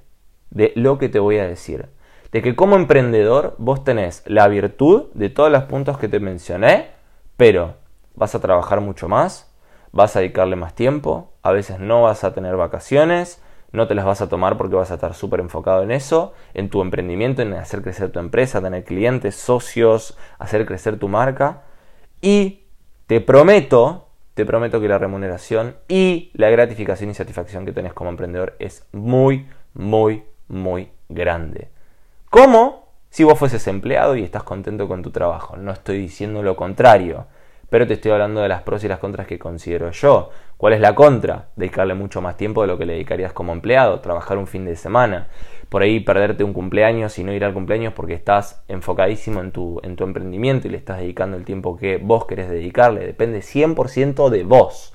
de 0.50 0.72
lo 0.76 0.98
que 0.98 1.08
te 1.08 1.18
voy 1.18 1.38
a 1.38 1.46
decir. 1.46 1.86
De 2.32 2.42
que 2.42 2.54
como 2.54 2.76
emprendedor 2.76 3.56
vos 3.58 3.82
tenés 3.82 4.22
la 4.26 4.46
virtud 4.48 5.06
de 5.14 5.30
todos 5.30 5.50
los 5.50 5.64
puntos 5.64 5.98
que 5.98 6.08
te 6.08 6.20
mencioné, 6.20 6.90
pero 7.36 7.74
vas 8.14 8.34
a 8.34 8.40
trabajar 8.40 8.80
mucho 8.80 9.08
más, 9.08 9.52
vas 9.92 10.14
a 10.14 10.20
dedicarle 10.20 10.56
más 10.56 10.74
tiempo, 10.74 11.32
a 11.42 11.52
veces 11.52 11.80
no 11.80 12.02
vas 12.02 12.22
a 12.22 12.32
tener 12.32 12.56
vacaciones, 12.56 13.42
no 13.72 13.86
te 13.86 13.94
las 13.94 14.04
vas 14.04 14.20
a 14.20 14.28
tomar 14.28 14.56
porque 14.56 14.76
vas 14.76 14.90
a 14.90 14.94
estar 14.94 15.14
súper 15.14 15.40
enfocado 15.40 15.82
en 15.82 15.90
eso, 15.90 16.32
en 16.54 16.70
tu 16.70 16.82
emprendimiento, 16.82 17.42
en 17.42 17.54
hacer 17.54 17.82
crecer 17.82 18.10
tu 18.10 18.18
empresa, 18.18 18.60
tener 18.60 18.84
clientes, 18.84 19.36
socios, 19.36 20.16
hacer 20.38 20.66
crecer 20.66 20.98
tu 20.98 21.08
marca. 21.08 21.62
Y 22.20 22.64
te 23.06 23.20
prometo, 23.20 24.08
te 24.34 24.44
prometo 24.44 24.80
que 24.80 24.88
la 24.88 24.98
remuneración 24.98 25.76
y 25.88 26.30
la 26.34 26.50
gratificación 26.50 27.10
y 27.10 27.14
satisfacción 27.14 27.64
que 27.64 27.72
tenés 27.72 27.92
como 27.92 28.10
emprendedor 28.10 28.56
es 28.58 28.86
muy, 28.92 29.48
muy, 29.74 30.24
muy 30.48 30.90
grande. 31.08 31.70
¿Cómo? 32.30 32.88
Si 33.10 33.24
vos 33.24 33.38
fueses 33.38 33.66
empleado 33.66 34.16
y 34.16 34.22
estás 34.22 34.44
contento 34.44 34.88
con 34.88 35.02
tu 35.02 35.10
trabajo. 35.10 35.56
No 35.56 35.72
estoy 35.72 35.98
diciendo 35.98 36.42
lo 36.42 36.56
contrario 36.56 37.26
pero 37.70 37.86
te 37.86 37.94
estoy 37.94 38.10
hablando 38.10 38.42
de 38.42 38.48
las 38.48 38.62
pros 38.62 38.82
y 38.84 38.88
las 38.88 38.98
contras 38.98 39.28
que 39.28 39.38
considero 39.38 39.90
yo. 39.92 40.30
¿Cuál 40.56 40.74
es 40.74 40.80
la 40.80 40.94
contra? 40.94 41.48
Dedicarle 41.54 41.94
mucho 41.94 42.20
más 42.20 42.36
tiempo 42.36 42.62
de 42.62 42.66
lo 42.66 42.76
que 42.76 42.84
le 42.84 42.94
dedicarías 42.94 43.32
como 43.32 43.52
empleado, 43.52 44.00
trabajar 44.00 44.36
un 44.36 44.48
fin 44.48 44.64
de 44.64 44.74
semana, 44.76 45.28
por 45.68 45.82
ahí 45.82 46.00
perderte 46.00 46.42
un 46.42 46.52
cumpleaños 46.52 47.16
y 47.18 47.24
no 47.24 47.32
ir 47.32 47.44
al 47.44 47.54
cumpleaños 47.54 47.94
porque 47.94 48.14
estás 48.14 48.62
enfocadísimo 48.66 49.40
en 49.40 49.52
tu, 49.52 49.80
en 49.84 49.94
tu 49.94 50.02
emprendimiento 50.02 50.66
y 50.66 50.72
le 50.72 50.78
estás 50.78 50.98
dedicando 50.98 51.36
el 51.36 51.44
tiempo 51.44 51.76
que 51.76 51.96
vos 51.96 52.26
querés 52.26 52.50
dedicarle. 52.50 53.06
Depende 53.06 53.38
100% 53.38 54.28
de 54.28 54.42
vos. 54.42 54.92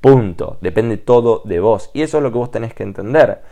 Punto. 0.00 0.56
Depende 0.62 0.96
todo 0.96 1.42
de 1.44 1.60
vos. 1.60 1.90
Y 1.92 2.02
eso 2.02 2.16
es 2.16 2.22
lo 2.22 2.32
que 2.32 2.38
vos 2.38 2.50
tenés 2.50 2.72
que 2.72 2.82
entender. 2.82 3.42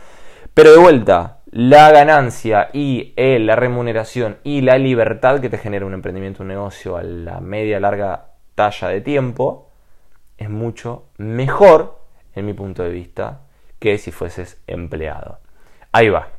Pero 0.53 0.71
de 0.71 0.77
vuelta, 0.77 1.39
la 1.49 1.91
ganancia 1.91 2.69
y 2.73 3.13
eh, 3.15 3.39
la 3.39 3.55
remuneración 3.55 4.37
y 4.43 4.61
la 4.61 4.77
libertad 4.77 5.39
que 5.39 5.49
te 5.49 5.57
genera 5.57 5.85
un 5.85 5.95
emprendimiento, 5.95 6.43
un 6.43 6.49
negocio 6.49 6.95
a 6.95 7.01
la 7.01 7.39
media, 7.39 7.79
larga 7.79 8.27
talla 8.53 8.89
de 8.89 9.01
tiempo 9.01 9.71
es 10.37 10.51
mucho 10.51 11.05
mejor, 11.17 11.99
en 12.35 12.45
mi 12.45 12.53
punto 12.53 12.83
de 12.83 12.91
vista, 12.91 13.41
que 13.79 13.97
si 13.97 14.11
fueses 14.11 14.61
empleado. 14.67 15.39
Ahí 15.91 16.09
va. 16.09 16.29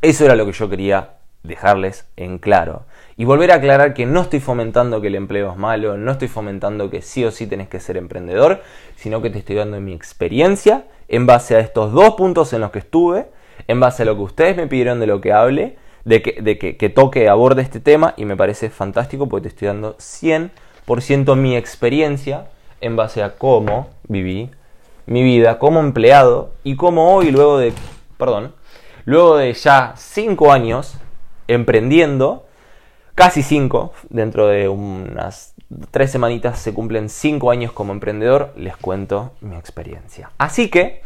Eso 0.00 0.24
era 0.24 0.36
lo 0.36 0.46
que 0.46 0.52
yo 0.52 0.70
quería 0.70 1.14
dejarles 1.42 2.08
en 2.16 2.38
claro. 2.38 2.86
Y 3.16 3.24
volver 3.24 3.50
a 3.50 3.56
aclarar 3.56 3.94
que 3.94 4.06
no 4.06 4.20
estoy 4.20 4.38
fomentando 4.38 5.00
que 5.00 5.08
el 5.08 5.16
empleo 5.16 5.50
es 5.50 5.56
malo, 5.56 5.96
no 5.96 6.12
estoy 6.12 6.28
fomentando 6.28 6.88
que 6.88 7.02
sí 7.02 7.24
o 7.24 7.32
sí 7.32 7.48
tenés 7.48 7.68
que 7.68 7.80
ser 7.80 7.96
emprendedor, 7.96 8.62
sino 8.94 9.20
que 9.22 9.30
te 9.30 9.40
estoy 9.40 9.56
dando 9.56 9.80
mi 9.80 9.92
experiencia 9.92 10.84
en 11.08 11.26
base 11.26 11.56
a 11.56 11.60
estos 11.60 11.92
dos 11.92 12.14
puntos 12.14 12.52
en 12.52 12.60
los 12.60 12.70
que 12.70 12.80
estuve, 12.80 13.26
en 13.68 13.80
base 13.80 14.02
a 14.02 14.06
lo 14.06 14.16
que 14.16 14.22
ustedes 14.22 14.56
me 14.56 14.66
pidieron 14.66 15.00
de 15.00 15.06
lo 15.06 15.20
que 15.20 15.32
hable, 15.32 15.76
de 16.04 16.22
que, 16.22 16.40
de 16.42 16.58
que, 16.58 16.76
que 16.76 16.88
toque, 16.90 17.28
aborde 17.28 17.62
este 17.62 17.80
tema 17.80 18.14
y 18.16 18.24
me 18.24 18.36
parece 18.36 18.70
fantástico 18.70 19.28
porque 19.28 19.44
te 19.44 19.48
estoy 19.48 19.68
dando 19.68 19.96
100 19.98 20.50
por 20.84 21.00
ciento 21.00 21.34
mi 21.34 21.56
experiencia 21.56 22.46
en 22.80 22.96
base 22.96 23.22
a 23.22 23.36
cómo 23.36 23.88
viví 24.06 24.50
mi 25.06 25.22
vida 25.22 25.58
como 25.58 25.80
empleado 25.80 26.52
y 26.62 26.76
cómo 26.76 27.14
hoy, 27.14 27.30
luego 27.30 27.58
de, 27.58 27.72
perdón, 28.16 28.54
luego 29.04 29.36
de 29.36 29.52
ya 29.52 29.94
cinco 29.96 30.52
años 30.52 30.96
emprendiendo, 31.48 32.43
casi 33.14 33.42
cinco, 33.42 33.92
dentro 34.08 34.46
de 34.46 34.68
unas 34.68 35.54
tres 35.90 36.10
semanitas 36.10 36.58
se 36.58 36.74
cumplen 36.74 37.08
cinco 37.08 37.50
años 37.50 37.72
como 37.72 37.92
emprendedor, 37.92 38.52
les 38.56 38.76
cuento 38.76 39.32
mi 39.40 39.56
experiencia. 39.56 40.30
Así 40.38 40.68
que, 40.68 41.02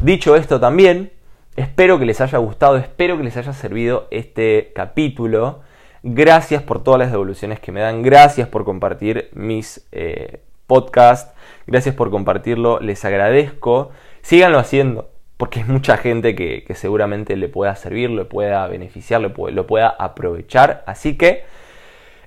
dicho 0.00 0.36
esto 0.36 0.60
también, 0.60 1.12
espero 1.56 1.98
que 1.98 2.06
les 2.06 2.20
haya 2.20 2.38
gustado, 2.38 2.76
espero 2.76 3.16
que 3.16 3.24
les 3.24 3.36
haya 3.36 3.52
servido 3.52 4.08
este 4.10 4.72
capítulo 4.74 5.60
Gracias 6.04 6.64
por 6.64 6.82
todas 6.82 6.98
las 6.98 7.12
devoluciones 7.12 7.60
que 7.60 7.70
me 7.70 7.80
dan. 7.80 8.02
Gracias 8.02 8.48
por 8.48 8.64
compartir 8.64 9.30
mis 9.34 9.86
eh, 9.92 10.42
podcasts. 10.66 11.32
Gracias 11.66 11.94
por 11.94 12.10
compartirlo. 12.10 12.80
Les 12.80 13.04
agradezco. 13.04 13.90
Síganlo 14.20 14.58
haciendo. 14.58 15.11
Porque 15.42 15.58
hay 15.58 15.66
mucha 15.66 15.96
gente 15.96 16.36
que, 16.36 16.64
seguramente 16.76 17.34
le 17.34 17.48
pueda 17.48 17.74
servir, 17.74 18.10
le 18.10 18.24
pueda 18.24 18.64
beneficiar, 18.68 19.20
lo, 19.20 19.50
lo 19.50 19.66
pueda 19.66 19.88
aprovechar. 19.88 20.84
Así 20.86 21.16
que 21.16 21.42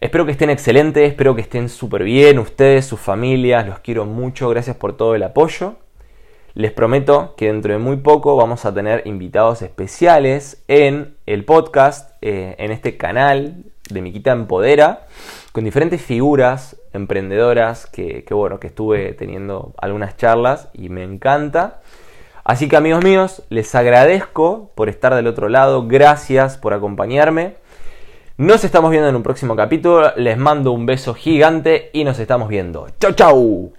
espero 0.01 0.25
que 0.25 0.34
estén 0.34 0.49
excelentes, 0.49 1.12
espero 1.12 1.34
que 1.34 1.39
estén 1.39 1.69
súper 1.69 2.04
bien. 2.04 2.39
Ustedes, 2.39 2.86
sus 2.86 2.99
familias, 2.99 3.65
los 3.65 3.80
quiero 3.80 4.04
mucho. 4.04 4.49
Gracias 4.49 4.75
por 4.75 4.97
todo 4.97 5.15
el 5.15 5.23
apoyo. 5.23 5.78
Les 6.56 6.73
prometo 6.73 7.36
que 7.38 7.45
dentro 7.45 7.71
de 7.71 7.80
muy 7.80 7.95
poco 7.95 8.36
vamos 8.36 8.65
a 8.65 8.73
tener 8.73 9.04
invitados 9.06 9.62
especiales 9.62 10.62
en 10.67 11.15
el 11.25 11.45
podcast, 11.45 12.17
eh, 12.21 12.56
en 12.58 12.73
este 12.73 12.97
canal 12.97 13.63
de 13.89 14.01
Miquita 14.01 14.34
Empodera, 14.34 15.08
con 15.54 15.63
diferentes 15.63 16.01
figuras 16.01 16.75
emprendedoras 16.91 17.86
que, 17.86 18.25
que, 18.25 18.34
bueno, 18.34 18.60
que 18.60 18.67
estuve 18.67 19.13
teniendo 19.13 19.73
algunas 19.78 20.17
charlas 20.17 20.67
y 20.73 20.89
me 20.89 21.04
encanta. 21.04 21.80
Así 22.45 22.69
que 22.69 22.77
amigos 22.77 23.03
míos, 23.03 23.41
les 23.49 23.73
agradezco 23.73 24.69
por 24.75 24.88
estar 24.88 25.15
del 25.15 25.25
otro 25.25 25.49
lado, 25.49 25.88
gracias 25.88 26.60
por 26.60 26.75
acompañarme. 26.75 27.55
Nos 28.38 28.63
estamos 28.63 28.91
viendo 28.91 29.10
en 29.10 29.15
un 29.15 29.23
próximo 29.23 29.55
capítulo, 29.55 30.15
les 30.15 30.38
mando 30.38 30.71
un 30.71 30.86
beso 30.86 31.15
gigante 31.15 31.89
y 31.91 32.03
nos 32.03 32.19
estamos 32.19 32.47
viendo. 32.47 32.88
¡Chau, 32.99 33.13
chau! 33.13 33.71